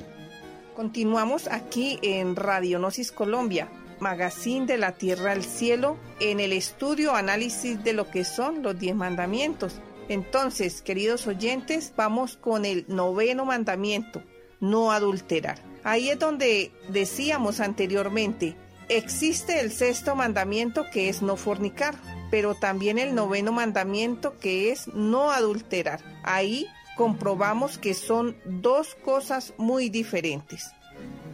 Continuamos 0.74 1.48
aquí 1.48 1.98
en 2.02 2.36
Radionosis 2.36 3.12
Colombia 3.12 3.68
Magazine 4.02 4.66
de 4.66 4.76
la 4.76 4.92
Tierra 4.92 5.32
al 5.32 5.44
Cielo 5.44 5.96
en 6.20 6.40
el 6.40 6.52
estudio 6.52 7.14
análisis 7.14 7.82
de 7.82 7.92
lo 7.92 8.10
que 8.10 8.24
son 8.24 8.62
los 8.62 8.78
diez 8.78 8.94
mandamientos. 8.96 9.80
Entonces, 10.08 10.82
queridos 10.82 11.26
oyentes, 11.28 11.92
vamos 11.96 12.36
con 12.36 12.64
el 12.64 12.84
noveno 12.88 13.44
mandamiento, 13.46 14.22
no 14.60 14.90
adulterar. 14.90 15.62
Ahí 15.84 16.10
es 16.10 16.18
donde 16.18 16.72
decíamos 16.88 17.60
anteriormente, 17.60 18.56
existe 18.88 19.60
el 19.60 19.70
sexto 19.70 20.16
mandamiento 20.16 20.84
que 20.92 21.08
es 21.08 21.22
no 21.22 21.36
fornicar, 21.36 21.94
pero 22.30 22.56
también 22.56 22.98
el 22.98 23.14
noveno 23.14 23.52
mandamiento 23.52 24.36
que 24.38 24.72
es 24.72 24.88
no 24.88 25.30
adulterar. 25.30 26.00
Ahí 26.24 26.66
comprobamos 26.96 27.78
que 27.78 27.94
son 27.94 28.36
dos 28.44 28.96
cosas 28.96 29.54
muy 29.58 29.90
diferentes. 29.90 30.72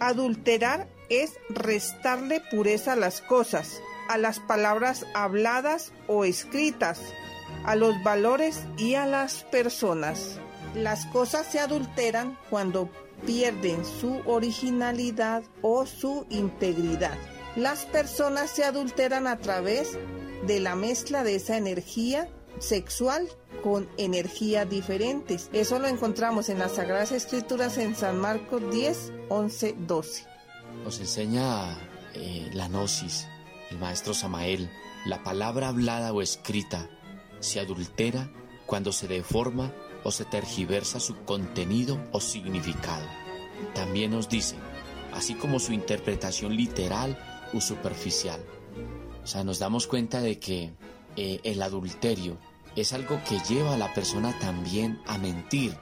Adulterar 0.00 0.87
es 1.09 1.33
restarle 1.49 2.40
pureza 2.51 2.92
a 2.92 2.97
las 2.97 3.21
cosas, 3.21 3.81
a 4.09 4.18
las 4.18 4.40
palabras 4.40 5.07
habladas 5.14 5.92
o 6.07 6.25
escritas, 6.25 7.01
a 7.64 7.77
los 7.77 8.03
valores 8.03 8.62
y 8.77 8.94
a 8.94 9.07
las 9.07 9.44
personas. 9.44 10.38
Las 10.75 11.07
cosas 11.07 11.47
se 11.47 11.61
adulteran 11.61 12.38
cuando 12.51 12.90
pierden 13.27 13.85
su 13.85 14.21
originalidad 14.27 15.42
o 15.62 15.87
su 15.87 16.27
integridad. 16.31 17.16
Las 17.57 17.87
personas 17.87 18.51
se 18.51 18.64
adulteran 18.64 19.27
a 19.27 19.38
través 19.38 19.99
de 20.47 20.61
la 20.61 20.77
mezcla 20.77 21.25
de 21.25 21.35
esa 21.37 21.57
energía 21.57 22.29
sexual 22.59 23.29
con 23.62 23.88
energías 23.97 24.68
diferentes. 24.68 25.49
Eso 25.53 25.79
lo 25.79 25.88
encontramos 25.88 26.49
en 26.49 26.59
las 26.59 26.73
Sagradas 26.73 27.12
Escrituras 27.12 27.79
en 27.79 27.97
San 27.97 28.18
Marcos 28.18 28.62
10, 28.71 29.12
11, 29.29 29.75
12. 29.79 30.28
Nos 30.85 31.01
enseña 31.01 31.77
eh, 32.14 32.51
la 32.55 32.69
gnosis, 32.69 33.27
el 33.71 33.79
maestro 33.79 34.14
Samael, 34.14 34.71
la 35.05 35.23
palabra 35.23 35.69
hablada 35.69 36.12
o 36.12 36.23
escrita 36.23 36.88
se 37.41 37.61
adultera 37.61 38.31
cuando 38.67 38.93
se 38.93 39.09
deforma 39.09 39.73
o 40.05 40.11
se 40.11 40.25
tergiversa 40.25 41.01
su 41.01 41.17
contenido 41.25 41.99
o 42.12 42.21
significado. 42.21 43.07
También 43.75 44.12
nos 44.12 44.29
dice, 44.29 44.57
así 45.12 45.35
como 45.35 45.59
su 45.59 45.73
interpretación 45.73 46.57
literal 46.57 47.19
o 47.53 47.61
superficial. 47.61 48.41
O 49.23 49.27
sea, 49.27 49.45
nos 49.45 49.59
damos 49.59 49.87
cuenta 49.87 50.21
de 50.21 50.38
que 50.38 50.73
eh, 51.17 51.41
el 51.45 51.62
adulterio 51.62 52.38
es 52.77 52.93
algo 52.93 53.21
que 53.29 53.38
lleva 53.41 53.75
a 53.75 53.79
la 53.79 53.93
persona 53.93 54.38
también 54.38 55.01
a 55.07 55.19
mentir, 55.19 55.77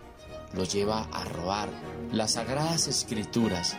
lo 0.54 0.64
lleva 0.64 1.02
a 1.12 1.24
robar. 1.24 1.68
Las 2.12 2.32
sagradas 2.32 2.88
escrituras 2.88 3.76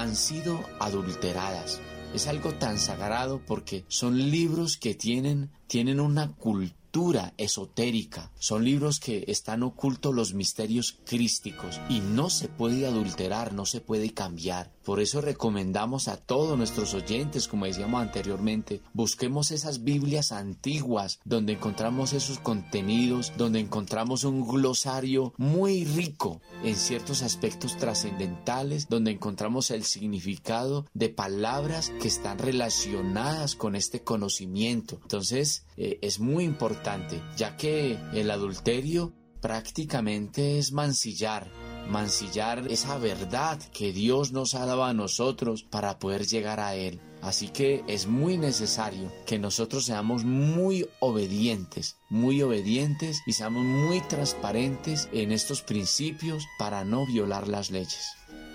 han 0.00 0.14
sido 0.14 0.64
adulteradas. 0.78 1.80
Es 2.14 2.26
algo 2.28 2.54
tan 2.54 2.78
sagrado 2.78 3.42
porque 3.46 3.84
son 3.88 4.30
libros 4.30 4.76
que 4.76 4.94
tienen, 4.94 5.50
tienen 5.66 6.00
una 6.00 6.32
cultura 6.32 7.34
esotérica. 7.36 8.30
Son 8.38 8.64
libros 8.64 9.00
que 9.00 9.24
están 9.26 9.62
ocultos 9.62 10.14
los 10.14 10.34
misterios 10.34 10.98
crísticos 11.04 11.80
y 11.88 12.00
no 12.00 12.30
se 12.30 12.48
puede 12.48 12.86
adulterar, 12.86 13.52
no 13.52 13.66
se 13.66 13.80
puede 13.80 14.14
cambiar. 14.14 14.72
Por 14.88 15.00
eso 15.00 15.20
recomendamos 15.20 16.08
a 16.08 16.16
todos 16.16 16.56
nuestros 16.56 16.94
oyentes, 16.94 17.46
como 17.46 17.66
decíamos 17.66 18.00
anteriormente, 18.00 18.80
busquemos 18.94 19.50
esas 19.50 19.84
Biblias 19.84 20.32
antiguas 20.32 21.20
donde 21.26 21.52
encontramos 21.52 22.14
esos 22.14 22.38
contenidos, 22.38 23.34
donde 23.36 23.60
encontramos 23.60 24.24
un 24.24 24.48
glosario 24.48 25.34
muy 25.36 25.84
rico 25.84 26.40
en 26.64 26.74
ciertos 26.74 27.20
aspectos 27.20 27.76
trascendentales, 27.76 28.88
donde 28.88 29.10
encontramos 29.10 29.70
el 29.72 29.84
significado 29.84 30.86
de 30.94 31.10
palabras 31.10 31.92
que 32.00 32.08
están 32.08 32.38
relacionadas 32.38 33.56
con 33.56 33.76
este 33.76 34.02
conocimiento. 34.02 35.00
Entonces, 35.02 35.66
eh, 35.76 35.98
es 36.00 36.18
muy 36.18 36.44
importante, 36.44 37.20
ya 37.36 37.58
que 37.58 37.98
el 38.14 38.30
adulterio 38.30 39.12
prácticamente 39.42 40.58
es 40.58 40.72
mancillar, 40.72 41.50
mancillar 41.88 42.66
esa 42.70 42.98
verdad 42.98 43.60
que 43.72 43.92
Dios 43.92 44.32
nos 44.32 44.54
ha 44.54 44.66
dado 44.66 44.84
a 44.84 44.92
nosotros 44.92 45.62
para 45.62 45.98
poder 45.98 46.26
llegar 46.26 46.60
a 46.60 46.74
Él. 46.74 47.00
Así 47.20 47.48
que 47.48 47.82
es 47.88 48.06
muy 48.06 48.38
necesario 48.38 49.12
que 49.26 49.38
nosotros 49.38 49.84
seamos 49.84 50.24
muy 50.24 50.88
obedientes, 51.00 51.96
muy 52.08 52.42
obedientes 52.42 53.22
y 53.26 53.32
seamos 53.32 53.64
muy 53.64 54.00
transparentes 54.02 55.08
en 55.12 55.32
estos 55.32 55.62
principios 55.62 56.44
para 56.58 56.84
no 56.84 57.06
violar 57.06 57.48
las 57.48 57.70
leyes. 57.70 58.12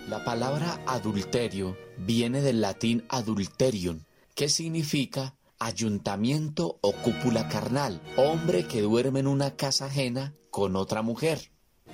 La 0.08 0.24
palabra 0.24 0.82
adulterio 0.86 1.78
viene 1.98 2.42
del 2.42 2.62
latín 2.62 3.06
adulterium, 3.10 4.02
que 4.36 4.50
significa 4.50 5.36
ayuntamiento 5.60 6.78
o 6.82 6.92
cúpula 6.92 7.48
carnal, 7.48 8.02
hombre 8.18 8.68
que 8.68 8.82
duerme 8.82 9.22
en 9.22 9.28
una 9.28 9.56
casa 9.56 9.86
ajena 9.86 10.34
con 10.50 10.76
otra 10.76 11.02
mujer. 11.02 11.53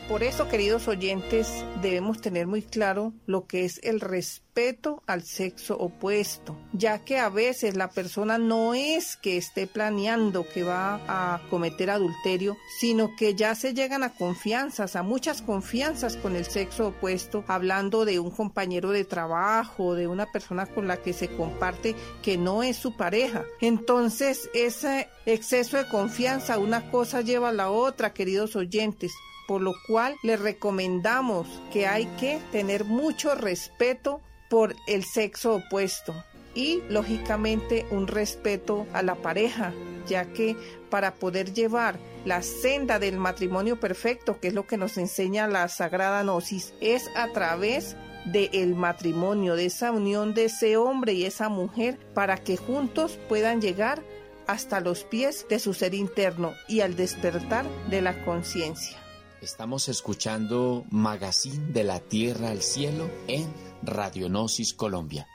Por 0.10 0.24
eso, 0.24 0.48
queridos 0.48 0.88
oyentes, 0.88 1.64
debemos 1.84 2.20
tener 2.20 2.48
muy 2.48 2.64
claro 2.64 3.14
lo 3.28 3.46
que 3.46 3.64
es 3.64 3.80
el 3.84 4.02
respeto 4.02 5.04
al 5.06 5.22
sexo 5.22 5.78
opuesto, 5.78 6.58
ya 6.74 7.06
que 7.06 7.20
a 7.20 7.30
veces 7.30 7.76
la 7.76 7.92
persona 7.92 8.40
no 8.40 8.74
es 8.74 9.18
que 9.18 9.38
esté 9.38 9.68
planeando 9.68 10.50
que 10.50 10.64
va 10.64 11.00
a 11.08 11.48
cometer 11.52 11.92
adulterio, 11.92 12.58
sino 12.80 13.16
que 13.16 13.36
ya 13.36 13.54
se 13.54 13.76
llegan 13.76 14.02
a 14.02 14.16
confianzas, 14.16 14.96
a 14.96 15.04
muchas 15.04 15.44
confianzas 15.44 16.18
con 16.18 16.36
el 16.36 16.46
sexo 16.46 16.88
opuesto, 16.88 17.44
hablando 17.48 18.04
de 18.04 18.18
un 18.18 18.32
compañero 18.32 18.90
de 18.90 19.06
trabajo, 19.06 19.94
de 19.94 20.08
una 20.08 20.32
persona 20.32 20.66
con 20.66 20.88
la 20.88 20.98
que 20.98 21.14
se 21.14 21.28
comparte 21.28 21.96
que 22.24 22.36
no 22.36 22.64
es 22.64 22.78
su 22.78 22.98
pareja. 22.98 23.46
Entonces, 23.62 24.50
ese 24.56 25.08
exceso 25.28 25.78
de 25.78 25.88
confianza, 25.88 26.58
una 26.58 26.90
cosa 26.90 27.22
lleva 27.22 27.50
a 27.50 27.54
la 27.54 27.70
otra, 27.70 28.12
queridos 28.12 28.56
oyentes 28.56 29.12
por 29.50 29.62
lo 29.62 29.74
cual 29.88 30.16
le 30.22 30.38
recomendamos 30.38 31.48
que 31.74 31.88
hay 31.88 32.06
que 32.20 32.40
tener 32.52 32.86
mucho 32.86 33.34
respeto 33.34 34.22
por 34.48 34.76
el 34.86 35.04
sexo 35.04 35.56
opuesto 35.56 36.14
y 36.54 36.84
lógicamente 36.88 37.88
un 37.90 38.06
respeto 38.06 38.86
a 38.94 39.02
la 39.02 39.16
pareja, 39.16 39.74
ya 40.08 40.26
que 40.34 40.56
para 40.92 41.16
poder 41.16 41.52
llevar 41.52 41.98
la 42.26 42.44
senda 42.44 43.00
del 43.00 43.18
matrimonio 43.18 43.80
perfecto, 43.80 44.40
que 44.40 44.50
es 44.50 44.54
lo 44.54 44.68
que 44.68 44.78
nos 44.78 45.00
enseña 45.00 45.48
la 45.48 45.68
Sagrada 45.68 46.22
Gnosis, 46.22 46.76
es 46.80 47.10
a 47.16 47.30
través 47.30 47.98
del 48.26 48.76
matrimonio, 48.76 49.56
de 49.56 49.66
esa 49.66 49.92
unión 49.92 50.36
de 50.36 50.46
ese 50.46 50.78
hombre 50.78 51.14
y 51.14 51.26
esa 51.26 51.50
mujer, 51.50 51.98
para 52.14 52.38
que 52.38 52.56
juntos 52.56 53.18
puedan 53.28 53.62
llegar 53.62 54.04
hasta 54.46 54.80
los 54.80 55.06
pies 55.06 55.48
de 55.50 55.58
su 55.58 55.74
ser 55.74 55.96
interno 55.96 56.54
y 56.68 56.82
al 56.82 56.96
despertar 56.96 57.66
de 57.90 58.04
la 58.04 58.24
conciencia. 58.24 59.09
Estamos 59.42 59.88
escuchando 59.88 60.84
Magazine 60.92 61.72
de 61.72 61.86
la 61.86 62.02
Tierra 62.02 62.50
al 62.50 62.62
Cielo 62.62 63.10
en 63.30 63.48
Radionosis 63.84 64.74
Colombia. 64.74 65.28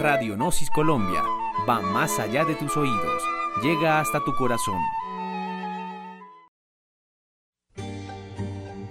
Radionosis 0.00 0.70
Colombia 0.70 1.24
va 1.68 1.80
más 1.80 2.20
allá 2.20 2.44
de 2.44 2.54
tus 2.54 2.76
oídos, 2.76 3.22
llega 3.60 3.98
hasta 3.98 4.20
tu 4.24 4.32
corazón. 4.36 4.78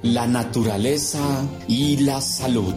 La 0.01 0.27
naturaleza 0.27 1.21
y 1.69 2.03
la 2.03 2.19
salud. 2.19 2.75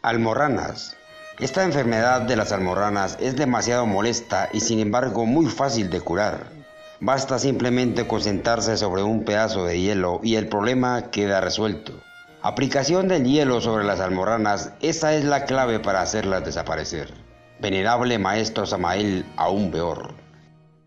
Almorranas. 0.00 0.96
Esta 1.38 1.64
enfermedad 1.64 2.22
de 2.22 2.36
las 2.36 2.52
almorranas 2.52 3.18
es 3.20 3.36
demasiado 3.36 3.84
molesta 3.84 4.48
y 4.50 4.60
sin 4.60 4.80
embargo 4.80 5.26
muy 5.26 5.44
fácil 5.44 5.90
de 5.90 6.00
curar. 6.00 6.57
Basta 7.00 7.38
simplemente 7.38 8.08
concentrarse 8.08 8.76
sobre 8.76 9.04
un 9.04 9.24
pedazo 9.24 9.64
de 9.64 9.80
hielo 9.80 10.20
y 10.22 10.34
el 10.34 10.48
problema 10.48 11.10
queda 11.10 11.40
resuelto. 11.40 11.92
Aplicación 12.42 13.08
del 13.08 13.24
hielo 13.24 13.60
sobre 13.60 13.84
las 13.84 14.00
almorranas, 14.00 14.72
esa 14.80 15.14
es 15.14 15.24
la 15.24 15.44
clave 15.44 15.78
para 15.78 16.02
hacerlas 16.02 16.44
desaparecer. 16.44 17.12
Venerable 17.60 18.18
Maestro 18.18 18.66
Samael, 18.66 19.24
aún 19.36 19.70
peor. 19.70 20.14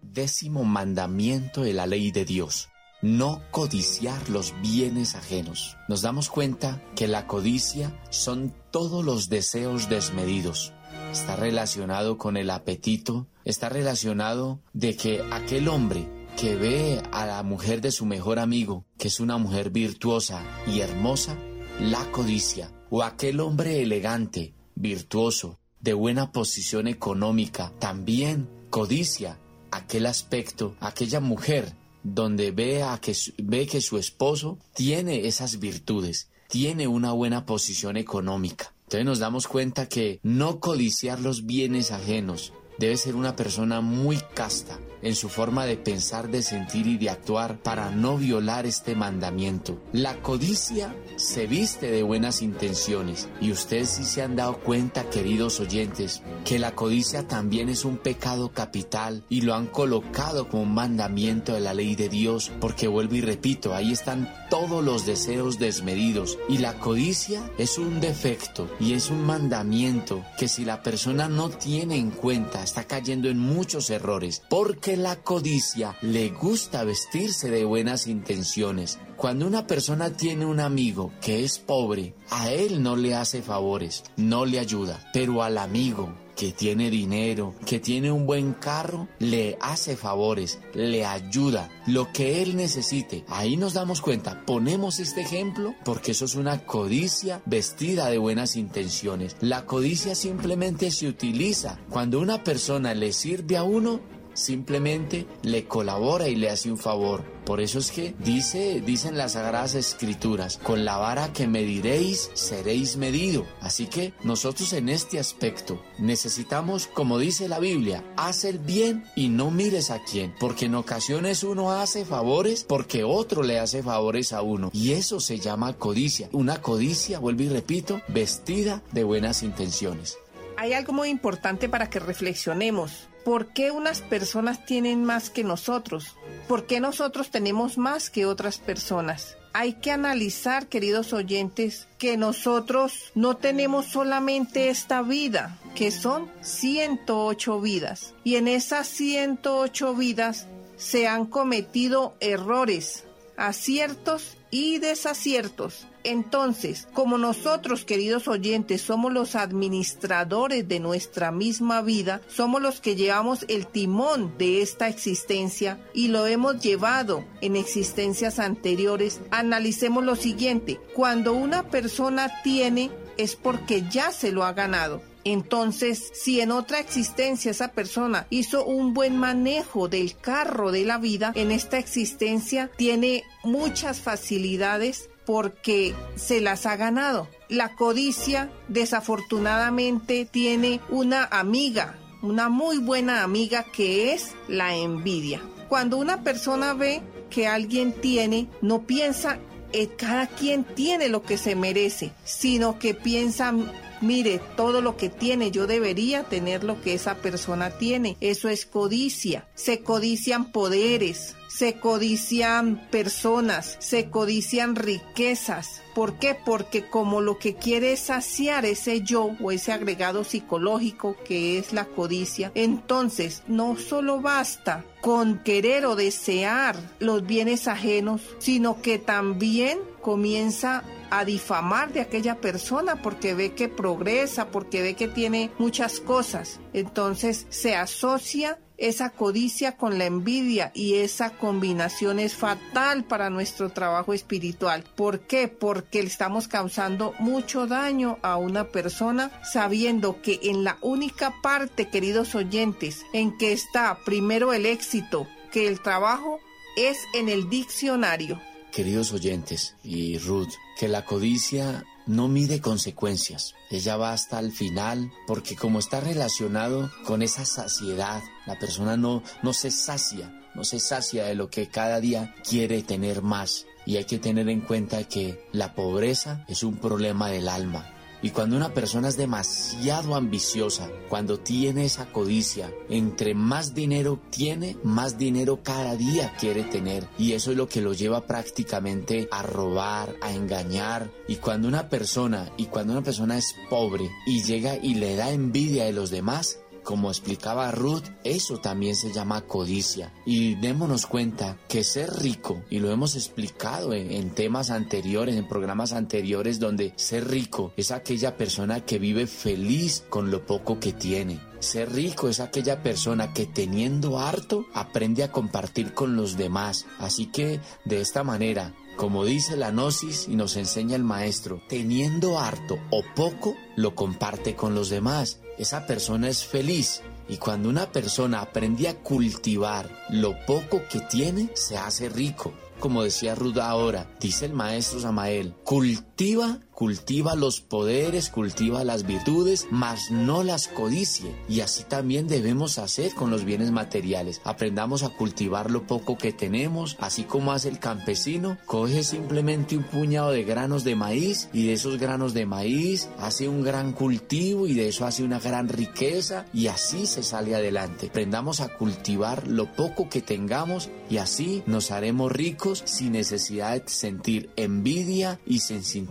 Décimo 0.01 0.65
mandamiento 0.65 1.61
de 1.61 1.73
la 1.73 1.87
ley 1.87 2.11
de 2.11 2.25
Dios. 2.25 2.69
No 3.01 3.41
codiciar 3.51 4.29
los 4.29 4.53
bienes 4.61 5.15
ajenos. 5.15 5.77
Nos 5.87 6.01
damos 6.01 6.29
cuenta 6.29 6.81
que 6.95 7.07
la 7.07 7.25
codicia 7.25 7.91
son 8.09 8.53
todos 8.69 9.03
los 9.03 9.29
deseos 9.29 9.89
desmedidos. 9.89 10.73
Está 11.11 11.35
relacionado 11.35 12.17
con 12.17 12.37
el 12.37 12.49
apetito, 12.49 13.27
está 13.45 13.69
relacionado 13.69 14.61
de 14.73 14.95
que 14.95 15.23
aquel 15.31 15.67
hombre 15.67 16.07
que 16.37 16.55
ve 16.55 17.01
a 17.11 17.25
la 17.25 17.43
mujer 17.43 17.81
de 17.81 17.91
su 17.91 18.05
mejor 18.05 18.39
amigo, 18.39 18.85
que 18.97 19.07
es 19.07 19.19
una 19.19 19.37
mujer 19.37 19.69
virtuosa 19.69 20.43
y 20.67 20.79
hermosa, 20.79 21.37
la 21.79 22.11
codicia, 22.11 22.71
o 22.89 23.03
aquel 23.03 23.39
hombre 23.39 23.81
elegante, 23.81 24.53
virtuoso, 24.75 25.59
de 25.79 25.93
buena 25.93 26.31
posición 26.31 26.87
económica, 26.87 27.73
también 27.79 28.49
codicia 28.69 29.39
aquel 29.71 30.05
aspecto, 30.05 30.75
aquella 30.79 31.19
mujer 31.19 31.75
donde 32.03 32.51
ve, 32.51 32.83
a 32.83 32.99
que, 32.99 33.15
ve 33.37 33.67
que 33.67 33.81
su 33.81 33.97
esposo 33.97 34.57
tiene 34.73 35.27
esas 35.27 35.59
virtudes, 35.59 36.29
tiene 36.49 36.87
una 36.87 37.11
buena 37.11 37.45
posición 37.45 37.97
económica. 37.97 38.73
Entonces 38.83 39.05
nos 39.05 39.19
damos 39.19 39.47
cuenta 39.47 39.87
que 39.87 40.19
no 40.21 40.59
codiciar 40.59 41.19
los 41.19 41.45
bienes 41.45 41.91
ajenos, 41.91 42.53
debe 42.77 42.97
ser 42.97 43.15
una 43.15 43.35
persona 43.35 43.81
muy 43.81 44.17
casta 44.33 44.77
en 45.01 45.15
su 45.15 45.29
forma 45.29 45.65
de 45.65 45.77
pensar, 45.77 46.29
de 46.29 46.41
sentir 46.41 46.87
y 46.87 46.97
de 46.97 47.09
actuar 47.09 47.61
para 47.61 47.91
no 47.91 48.17
violar 48.17 48.65
este 48.65 48.95
mandamiento. 48.95 49.79
La 49.93 50.21
codicia 50.21 50.95
se 51.15 51.47
viste 51.47 51.91
de 51.91 52.03
buenas 52.03 52.41
intenciones 52.41 53.29
y 53.39 53.51
ustedes 53.51 53.89
sí 53.89 54.03
se 54.03 54.21
han 54.21 54.35
dado 54.35 54.59
cuenta, 54.59 55.09
queridos 55.09 55.59
oyentes, 55.59 56.21
que 56.45 56.59
la 56.59 56.73
codicia 56.73 57.27
también 57.27 57.69
es 57.69 57.85
un 57.85 57.97
pecado 57.97 58.51
capital 58.51 59.23
y 59.29 59.41
lo 59.41 59.55
han 59.55 59.67
colocado 59.67 60.49
como 60.49 60.63
un 60.63 60.73
mandamiento 60.73 61.53
de 61.53 61.59
la 61.59 61.73
ley 61.73 61.95
de 61.95 62.09
Dios 62.09 62.51
porque 62.59 62.87
vuelvo 62.87 63.15
y 63.15 63.21
repito, 63.21 63.73
ahí 63.73 63.91
están 63.91 64.31
todos 64.49 64.83
los 64.83 65.05
deseos 65.05 65.59
desmedidos 65.59 66.37
y 66.49 66.57
la 66.57 66.79
codicia 66.79 67.41
es 67.57 67.77
un 67.77 68.01
defecto 68.01 68.69
y 68.79 68.93
es 68.93 69.09
un 69.09 69.25
mandamiento 69.25 70.23
que 70.37 70.47
si 70.47 70.65
la 70.65 70.83
persona 70.83 71.29
no 71.29 71.49
tiene 71.49 71.97
en 71.97 72.11
cuenta 72.11 72.63
está 72.63 72.83
cayendo 72.85 73.29
en 73.29 73.39
muchos 73.39 73.89
errores 73.89 74.41
porque 74.49 74.90
la 74.97 75.17
codicia 75.17 75.95
le 76.01 76.29
gusta 76.29 76.83
vestirse 76.83 77.49
de 77.49 77.65
buenas 77.65 78.07
intenciones. 78.07 78.99
Cuando 79.17 79.45
una 79.45 79.67
persona 79.67 80.11
tiene 80.11 80.45
un 80.45 80.59
amigo 80.59 81.11
que 81.21 81.43
es 81.43 81.59
pobre, 81.59 82.15
a 82.29 82.51
él 82.51 82.81
no 82.81 82.95
le 82.95 83.15
hace 83.15 83.41
favores, 83.41 84.03
no 84.17 84.45
le 84.45 84.59
ayuda, 84.59 85.09
pero 85.13 85.43
al 85.43 85.57
amigo 85.57 86.13
que 86.35 86.51
tiene 86.51 86.89
dinero, 86.89 87.53
que 87.67 87.79
tiene 87.79 88.11
un 88.11 88.25
buen 88.25 88.53
carro, 88.53 89.07
le 89.19 89.59
hace 89.61 89.95
favores, 89.95 90.59
le 90.73 91.05
ayuda, 91.05 91.69
lo 91.85 92.11
que 92.11 92.41
él 92.41 92.55
necesite. 92.55 93.23
Ahí 93.27 93.57
nos 93.57 93.73
damos 93.73 94.01
cuenta, 94.01 94.43
ponemos 94.45 94.99
este 94.99 95.21
ejemplo 95.21 95.75
porque 95.85 96.13
eso 96.13 96.25
es 96.25 96.33
una 96.33 96.65
codicia 96.65 97.43
vestida 97.45 98.09
de 98.09 98.17
buenas 98.17 98.55
intenciones. 98.55 99.35
La 99.39 99.67
codicia 99.67 100.15
simplemente 100.15 100.89
se 100.89 101.07
utiliza 101.07 101.79
cuando 101.91 102.19
una 102.19 102.43
persona 102.43 102.95
le 102.95 103.13
sirve 103.13 103.57
a 103.57 103.63
uno 103.63 104.01
simplemente 104.41 105.25
le 105.43 105.65
colabora 105.65 106.27
y 106.27 106.35
le 106.35 106.49
hace 106.49 106.71
un 106.71 106.77
favor. 106.77 107.23
Por 107.45 107.59
eso 107.59 107.79
es 107.79 107.91
que 107.91 108.13
dice, 108.19 108.81
dicen 108.81 109.17
las 109.17 109.33
sagradas 109.33 109.73
escrituras, 109.75 110.57
con 110.57 110.85
la 110.85 110.97
vara 110.97 111.33
que 111.33 111.47
mediréis 111.47 112.29
seréis 112.33 112.97
medido. 112.97 113.45
Así 113.61 113.87
que 113.87 114.13
nosotros 114.23 114.73
en 114.73 114.89
este 114.89 115.19
aspecto 115.19 115.81
necesitamos, 115.97 116.87
como 116.87 117.17
dice 117.17 117.47
la 117.47 117.59
Biblia, 117.59 118.03
hacer 118.15 118.59
bien 118.59 119.03
y 119.15 119.29
no 119.29 119.49
mires 119.51 119.89
a 119.89 120.03
quién, 120.03 120.33
porque 120.39 120.65
en 120.65 120.75
ocasiones 120.75 121.43
uno 121.43 121.71
hace 121.71 122.05
favores 122.05 122.63
porque 122.63 123.03
otro 123.03 123.43
le 123.43 123.59
hace 123.59 123.83
favores 123.83 124.33
a 124.33 124.41
uno. 124.41 124.69
Y 124.73 124.91
eso 124.91 125.19
se 125.19 125.39
llama 125.39 125.73
codicia. 125.73 126.29
Una 126.31 126.61
codicia, 126.61 127.19
vuelvo 127.19 127.43
y 127.43 127.49
repito, 127.49 128.01
vestida 128.07 128.81
de 128.91 129.03
buenas 129.03 129.43
intenciones. 129.43 130.17
Hay 130.57 130.73
algo 130.73 130.93
muy 130.93 131.09
importante 131.09 131.69
para 131.69 131.89
que 131.89 131.99
reflexionemos. 131.99 133.07
¿Por 133.23 133.47
qué 133.53 133.69
unas 133.69 134.01
personas 134.01 134.65
tienen 134.65 135.03
más 135.03 135.29
que 135.29 135.43
nosotros? 135.43 136.15
¿Por 136.47 136.65
qué 136.65 136.79
nosotros 136.79 137.29
tenemos 137.29 137.77
más 137.77 138.09
que 138.09 138.25
otras 138.25 138.57
personas? 138.57 139.37
Hay 139.53 139.73
que 139.73 139.91
analizar, 139.91 140.67
queridos 140.67 141.13
oyentes, 141.13 141.87
que 141.97 142.17
nosotros 142.17 143.11
no 143.13 143.37
tenemos 143.37 143.85
solamente 143.85 144.69
esta 144.69 145.01
vida, 145.01 145.59
que 145.75 145.91
son 145.91 146.31
108 146.41 147.61
vidas. 147.61 148.13
Y 148.23 148.37
en 148.37 148.47
esas 148.47 148.87
108 148.87 149.93
vidas 149.93 150.47
se 150.77 151.07
han 151.07 151.25
cometido 151.25 152.15
errores, 152.21 153.03
aciertos 153.37 154.37
y 154.49 154.79
desaciertos. 154.79 155.85
Entonces, 156.03 156.87
como 156.93 157.17
nosotros, 157.17 157.85
queridos 157.85 158.27
oyentes, 158.27 158.81
somos 158.81 159.13
los 159.13 159.35
administradores 159.35 160.67
de 160.67 160.79
nuestra 160.79 161.31
misma 161.31 161.81
vida, 161.81 162.21
somos 162.27 162.61
los 162.61 162.81
que 162.81 162.95
llevamos 162.95 163.45
el 163.47 163.67
timón 163.67 164.37
de 164.37 164.61
esta 164.61 164.87
existencia 164.87 165.79
y 165.93 166.07
lo 166.07 166.25
hemos 166.25 166.61
llevado 166.61 167.23
en 167.41 167.55
existencias 167.55 168.39
anteriores, 168.39 169.21
analicemos 169.31 170.03
lo 170.03 170.15
siguiente. 170.15 170.79
Cuando 170.95 171.33
una 171.33 171.63
persona 171.63 172.41
tiene 172.43 172.91
es 173.17 173.35
porque 173.35 173.83
ya 173.89 174.11
se 174.11 174.31
lo 174.31 174.43
ha 174.43 174.53
ganado. 174.53 175.01
Entonces, 175.23 176.09
si 176.13 176.41
en 176.41 176.51
otra 176.51 176.79
existencia 176.79 177.51
esa 177.51 177.69
persona 177.69 178.25
hizo 178.29 178.65
un 178.65 178.93
buen 178.93 179.17
manejo 179.17 179.87
del 179.87 180.17
carro 180.17 180.71
de 180.71 180.83
la 180.83 180.97
vida, 180.97 181.31
en 181.35 181.51
esta 181.51 181.77
existencia 181.77 182.71
tiene 182.75 183.23
muchas 183.43 184.01
facilidades 184.01 185.10
porque 185.25 185.93
se 186.15 186.41
las 186.41 186.65
ha 186.65 186.75
ganado. 186.75 187.27
La 187.49 187.75
codicia 187.75 188.49
desafortunadamente 188.67 190.25
tiene 190.25 190.79
una 190.89 191.25
amiga, 191.25 191.95
una 192.21 192.49
muy 192.49 192.77
buena 192.77 193.23
amiga 193.23 193.63
que 193.63 194.13
es 194.13 194.31
la 194.47 194.75
envidia. 194.75 195.41
Cuando 195.69 195.97
una 195.97 196.23
persona 196.23 196.73
ve 196.73 197.01
que 197.29 197.47
alguien 197.47 197.93
tiene, 197.93 198.47
no 198.61 198.81
piensa 198.81 199.39
eh, 199.73 199.87
cada 199.87 200.27
quien 200.27 200.63
tiene 200.63 201.07
lo 201.07 201.23
que 201.23 201.37
se 201.37 201.55
merece, 201.55 202.11
sino 202.25 202.77
que 202.77 202.93
piensa 202.93 203.53
mire, 204.01 204.41
todo 204.55 204.81
lo 204.81 204.97
que 204.97 205.09
tiene, 205.09 205.51
yo 205.51 205.67
debería 205.67 206.23
tener 206.23 206.63
lo 206.63 206.81
que 206.81 206.93
esa 206.93 207.15
persona 207.15 207.71
tiene. 207.71 208.17
Eso 208.19 208.49
es 208.49 208.65
codicia. 208.65 209.47
Se 209.55 209.81
codician 209.81 210.51
poderes, 210.51 211.35
se 211.47 211.79
codician 211.79 212.87
personas, 212.91 213.75
se 213.79 214.09
codician 214.09 214.75
riquezas. 214.75 215.81
¿Por 215.93 216.17
qué? 216.17 216.35
Porque 216.45 216.87
como 216.87 217.19
lo 217.19 217.37
que 217.39 217.55
quiere 217.55 217.91
es 217.91 217.99
saciar 217.99 218.65
ese 218.65 219.01
yo 219.01 219.31
o 219.41 219.51
ese 219.51 219.73
agregado 219.73 220.23
psicológico 220.23 221.17
que 221.25 221.57
es 221.57 221.73
la 221.73 221.85
codicia, 221.85 222.51
entonces 222.55 223.43
no 223.47 223.75
solo 223.75 224.21
basta 224.21 224.85
con 225.01 225.39
querer 225.39 225.85
o 225.85 225.95
desear 225.95 226.77
los 226.99 227.25
bienes 227.25 227.67
ajenos, 227.67 228.21
sino 228.39 228.81
que 228.81 228.97
también 228.97 229.79
comienza 230.01 230.83
a 231.11 231.25
difamar 231.25 231.93
de 231.93 232.01
aquella 232.01 232.41
persona 232.41 233.01
porque 233.01 233.35
ve 233.35 233.53
que 233.53 233.69
progresa, 233.69 234.49
porque 234.49 234.81
ve 234.81 234.95
que 234.95 235.07
tiene 235.07 235.51
muchas 235.59 235.99
cosas. 235.99 236.59
Entonces 236.73 237.45
se 237.49 237.75
asocia 237.75 238.57
esa 238.81 239.11
codicia 239.11 239.77
con 239.77 239.99
la 239.99 240.05
envidia 240.05 240.71
y 240.73 240.95
esa 240.95 241.29
combinación 241.29 242.19
es 242.19 242.35
fatal 242.35 243.03
para 243.03 243.29
nuestro 243.29 243.69
trabajo 243.69 244.13
espiritual. 244.13 244.83
¿Por 244.95 245.19
qué? 245.19 245.47
Porque 245.47 245.99
estamos 245.99 246.47
causando 246.47 247.13
mucho 247.19 247.67
daño 247.67 248.17
a 248.23 248.37
una 248.37 248.69
persona 248.69 249.31
sabiendo 249.43 250.21
que 250.23 250.39
en 250.43 250.63
la 250.63 250.79
única 250.81 251.31
parte, 251.43 251.89
queridos 251.89 252.33
oyentes, 252.33 253.05
en 253.13 253.37
que 253.37 253.51
está 253.51 253.99
primero 254.03 254.51
el 254.51 254.65
éxito 254.65 255.27
que 255.51 255.67
el 255.67 255.81
trabajo 255.81 256.39
es 256.75 256.97
en 257.13 257.29
el 257.29 257.49
diccionario. 257.49 258.41
Queridos 258.71 259.11
oyentes 259.11 259.75
y 259.83 260.17
Ruth, 260.17 260.53
que 260.81 260.87
la 260.87 261.05
codicia 261.05 261.85
no 262.07 262.27
mide 262.27 262.59
consecuencias. 262.59 263.53
Ella 263.69 263.97
va 263.97 264.13
hasta 264.13 264.39
el 264.39 264.51
final 264.51 265.11
porque 265.27 265.55
como 265.55 265.77
está 265.77 265.99
relacionado 265.99 266.89
con 267.05 267.21
esa 267.21 267.45
saciedad, 267.45 268.23
la 268.47 268.57
persona 268.57 268.97
no, 268.97 269.21
no 269.43 269.53
se 269.53 269.69
sacia, 269.69 270.33
no 270.55 270.63
se 270.63 270.79
sacia 270.79 271.25
de 271.25 271.35
lo 271.35 271.51
que 271.51 271.67
cada 271.67 271.99
día 271.99 272.33
quiere 272.43 272.81
tener 272.81 273.21
más. 273.21 273.67
Y 273.85 273.97
hay 273.97 274.05
que 274.05 274.17
tener 274.17 274.49
en 274.49 274.61
cuenta 274.61 275.03
que 275.03 275.47
la 275.51 275.75
pobreza 275.75 276.45
es 276.47 276.63
un 276.63 276.77
problema 276.77 277.29
del 277.29 277.47
alma 277.47 278.00
y 278.21 278.29
cuando 278.29 278.55
una 278.55 278.73
persona 278.73 279.09
es 279.09 279.17
demasiado 279.17 280.15
ambiciosa, 280.15 280.89
cuando 281.09 281.39
tiene 281.39 281.85
esa 281.85 282.11
codicia, 282.11 282.71
entre 282.89 283.33
más 283.33 283.73
dinero 283.73 284.19
tiene, 284.29 284.77
más 284.83 285.17
dinero 285.17 285.61
cada 285.63 285.95
día 285.95 286.33
quiere 286.39 286.63
tener. 286.63 287.07
Y 287.17 287.33
eso 287.33 287.51
es 287.51 287.57
lo 287.57 287.67
que 287.67 287.81
lo 287.81 287.93
lleva 287.93 288.27
prácticamente 288.27 289.27
a 289.31 289.41
robar, 289.41 290.15
a 290.21 290.33
engañar. 290.33 291.11
Y 291.27 291.37
cuando 291.37 291.67
una 291.67 291.89
persona, 291.89 292.51
y 292.57 292.65
cuando 292.65 292.93
una 292.93 293.01
persona 293.01 293.37
es 293.37 293.55
pobre 293.69 294.09
y 294.25 294.43
llega 294.43 294.77
y 294.77 294.95
le 294.95 295.15
da 295.15 295.31
envidia 295.31 295.85
de 295.85 295.93
los 295.93 296.11
demás, 296.11 296.59
como 296.83 297.09
explicaba 297.09 297.71
Ruth, 297.71 298.05
eso 298.23 298.57
también 298.57 298.95
se 298.95 299.11
llama 299.11 299.41
codicia. 299.41 300.13
Y 300.25 300.55
démonos 300.55 301.05
cuenta 301.05 301.57
que 301.67 301.83
ser 301.83 302.11
rico, 302.21 302.63
y 302.69 302.79
lo 302.79 302.91
hemos 302.91 303.15
explicado 303.15 303.93
en, 303.93 304.31
temas 304.31 304.69
anteriores, 304.69 305.35
en 305.35 305.47
programas 305.47 305.93
anteriores, 305.93 306.59
donde 306.59 306.93
ser 306.95 307.27
rico 307.27 307.73
es 307.77 307.91
aquella 307.91 308.37
persona 308.37 308.85
que 308.85 308.99
vive 308.99 309.27
feliz 309.27 310.03
con 310.09 310.31
lo 310.31 310.45
poco 310.45 310.79
que 310.79 310.93
tiene. 310.93 311.39
Ser 311.59 311.91
rico 311.93 312.27
es 312.27 312.39
aquella 312.39 312.81
persona 312.81 313.33
que 313.33 313.45
teniendo 313.45 314.19
harto 314.19 314.65
aprende 314.73 315.23
a 315.23 315.31
compartir 315.31 315.93
con 315.93 316.15
los 316.15 316.35
demás. 316.35 316.87
Así 316.97 317.27
que 317.27 317.59
de 317.85 318.01
esta 318.01 318.23
manera 318.23 318.73
como 319.01 319.25
dice 319.25 319.57
la 319.57 319.71
gnosis 319.71 320.27
y 320.27 320.35
nos 320.35 320.55
enseña 320.57 320.95
el 320.95 321.03
maestro, 321.03 321.61
teniendo 321.67 322.39
harto 322.39 322.77
o 322.91 323.01
poco, 323.15 323.55
lo 323.75 323.95
comparte 323.95 324.55
con 324.55 324.75
los 324.75 324.89
demás. 324.89 325.39
Esa 325.61 325.85
persona 325.85 326.27
es 326.27 326.43
feliz. 326.43 327.03
Y 327.29 327.37
cuando 327.37 327.69
una 327.69 327.91
persona 327.91 328.41
aprende 328.41 328.87
a 328.87 328.95
cultivar 328.95 329.87
lo 330.09 330.35
poco 330.47 330.81
que 330.89 331.01
tiene, 331.01 331.51
se 331.53 331.77
hace 331.77 332.09
rico. 332.09 332.51
Como 332.79 333.03
decía 333.03 333.35
Ruda 333.35 333.69
ahora, 333.69 334.09
dice 334.19 334.47
el 334.47 334.53
maestro 334.53 334.99
Samael, 334.99 335.53
cultiva 335.63 336.59
cultiva 336.81 337.35
los 337.35 337.61
poderes, 337.61 338.29
cultiva 338.31 338.83
las 338.83 339.05
virtudes, 339.05 339.67
mas 339.69 340.09
no 340.09 340.41
las 340.41 340.67
codicie. 340.67 341.31
Y 341.47 341.59
así 341.59 341.83
también 341.83 342.27
debemos 342.27 342.79
hacer 342.79 343.13
con 343.13 343.29
los 343.29 343.45
bienes 343.45 343.69
materiales. 343.69 344.41
Aprendamos 344.45 345.03
a 345.03 345.09
cultivar 345.09 345.69
lo 345.69 345.85
poco 345.85 346.17
que 346.17 346.33
tenemos, 346.33 346.97
así 346.99 347.23
como 347.23 347.51
hace 347.51 347.69
el 347.69 347.77
campesino, 347.77 348.57
coge 348.65 349.03
simplemente 349.03 349.77
un 349.77 349.83
puñado 349.83 350.31
de 350.31 350.43
granos 350.43 350.83
de 350.83 350.95
maíz 350.95 351.49
y 351.53 351.67
de 351.67 351.73
esos 351.73 351.99
granos 351.99 352.33
de 352.33 352.47
maíz 352.47 353.09
hace 353.19 353.47
un 353.47 353.61
gran 353.61 353.93
cultivo 353.93 354.65
y 354.65 354.73
de 354.73 354.87
eso 354.87 355.05
hace 355.05 355.23
una 355.23 355.39
gran 355.39 355.69
riqueza 355.69 356.47
y 356.51 356.65
así 356.65 357.05
se 357.05 357.21
sale 357.21 357.53
adelante. 357.53 358.07
Aprendamos 358.07 358.59
a 358.59 358.75
cultivar 358.75 359.45
lo 359.45 359.71
poco 359.71 360.09
que 360.09 360.23
tengamos 360.23 360.89
y 361.11 361.17
así 361.17 361.61
nos 361.67 361.91
haremos 361.91 362.31
ricos 362.31 362.81
sin 362.87 363.11
necesidad 363.11 363.79
de 363.79 363.83
sentir 363.85 364.49
envidia 364.55 365.39
y 365.45 365.59
sin, 365.59 365.83
sin 365.83 366.07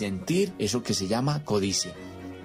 sentir 0.00 0.52
eso 0.58 0.82
que 0.82 0.94
se 0.94 1.08
llama 1.08 1.44
codicia. 1.44 1.92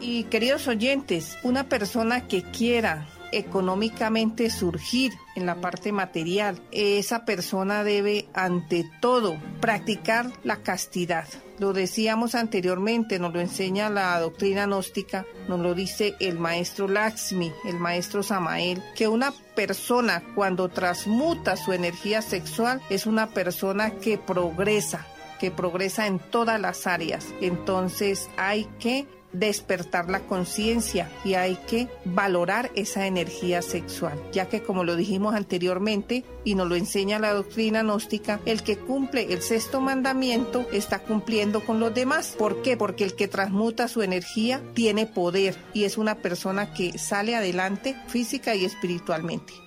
Y 0.02 0.26
queridos 0.26 0.68
oyentes, 0.68 1.38
una 1.44 1.70
persona 1.70 2.28
que 2.28 2.44
quiera 2.44 3.08
económicamente 3.32 4.50
surgir 4.50 5.14
en 5.36 5.46
la 5.46 5.56
parte 5.62 5.92
material, 5.92 6.62
esa 6.72 7.26
persona 7.26 7.84
debe 7.84 8.28
ante 8.34 8.86
todo 9.02 9.38
practicar 9.62 10.32
la 10.44 10.58
castidad. 10.58 11.28
Lo 11.58 11.72
decíamos 11.72 12.36
anteriormente, 12.36 13.20
nos 13.20 13.34
lo 13.34 13.40
enseña 13.40 13.90
la 13.90 14.20
doctrina 14.20 14.66
gnóstica, 14.66 15.26
nos 15.48 15.62
lo 15.62 15.74
dice 15.74 16.16
el 16.20 16.38
maestro 16.38 16.90
Laxmi, 16.90 17.52
el 17.66 17.80
maestro 17.80 18.22
Samael, 18.22 18.84
que 18.96 19.08
una 19.08 19.34
persona 19.56 20.22
cuando 20.36 20.68
transmuta 20.68 21.56
su 21.56 21.72
energía 21.72 22.22
sexual 22.22 22.82
es 22.90 23.06
una 23.06 23.28
persona 23.28 23.92
que 23.92 24.18
progresa, 24.18 25.08
que 25.40 25.52
progresa 25.52 26.08
en 26.08 26.20
todas 26.20 26.60
las 26.60 26.88
áreas. 26.88 27.28
Entonces 27.42 28.30
hay 28.38 28.66
que 28.80 29.08
despertar 29.40 30.10
la 30.10 30.22
conciencia 30.22 31.10
y 31.24 31.34
hay 31.34 31.56
que 31.68 31.90
valorar 32.06 32.72
esa 32.76 33.06
energía 33.08 33.62
sexual, 33.62 34.20
ya 34.32 34.48
que 34.48 34.64
como 34.64 34.84
lo 34.84 34.96
dijimos 34.96 35.36
anteriormente 35.36 36.24
y 36.44 36.56
nos 36.56 36.68
lo 36.68 36.76
enseña 36.76 37.20
la 37.20 37.34
doctrina 37.34 37.82
gnóstica, 37.82 38.40
el 38.46 38.64
que 38.64 38.78
cumple 38.78 39.34
el 39.34 39.42
sexto 39.42 39.82
mandamiento 39.82 40.66
está 40.72 41.00
cumpliendo 41.00 41.62
con 41.62 41.80
los 41.80 41.94
demás. 41.94 42.36
¿Por 42.38 42.62
qué? 42.62 42.78
Porque 42.78 43.04
el 43.04 43.16
que 43.16 43.28
transmuta 43.28 43.88
su 43.88 44.02
energía 44.02 44.62
tiene 44.74 45.06
poder 45.06 45.56
y 45.74 45.84
es 45.84 45.98
una 45.98 46.16
persona 46.16 46.74
que 46.74 46.98
sale 46.98 47.36
adelante 47.36 47.96
física 48.08 48.56
y 48.56 48.66
espiritualmente. 48.66 49.65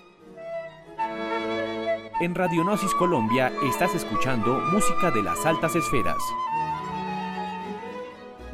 En 2.20 2.34
Radionosis 2.34 2.92
Colombia 2.94 3.52
estás 3.62 3.94
escuchando 3.94 4.58
música 4.72 5.12
de 5.12 5.22
las 5.22 5.46
altas 5.46 5.76
esferas. 5.76 6.16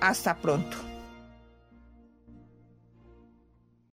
Hasta 0.00 0.38
pronto. 0.38 0.89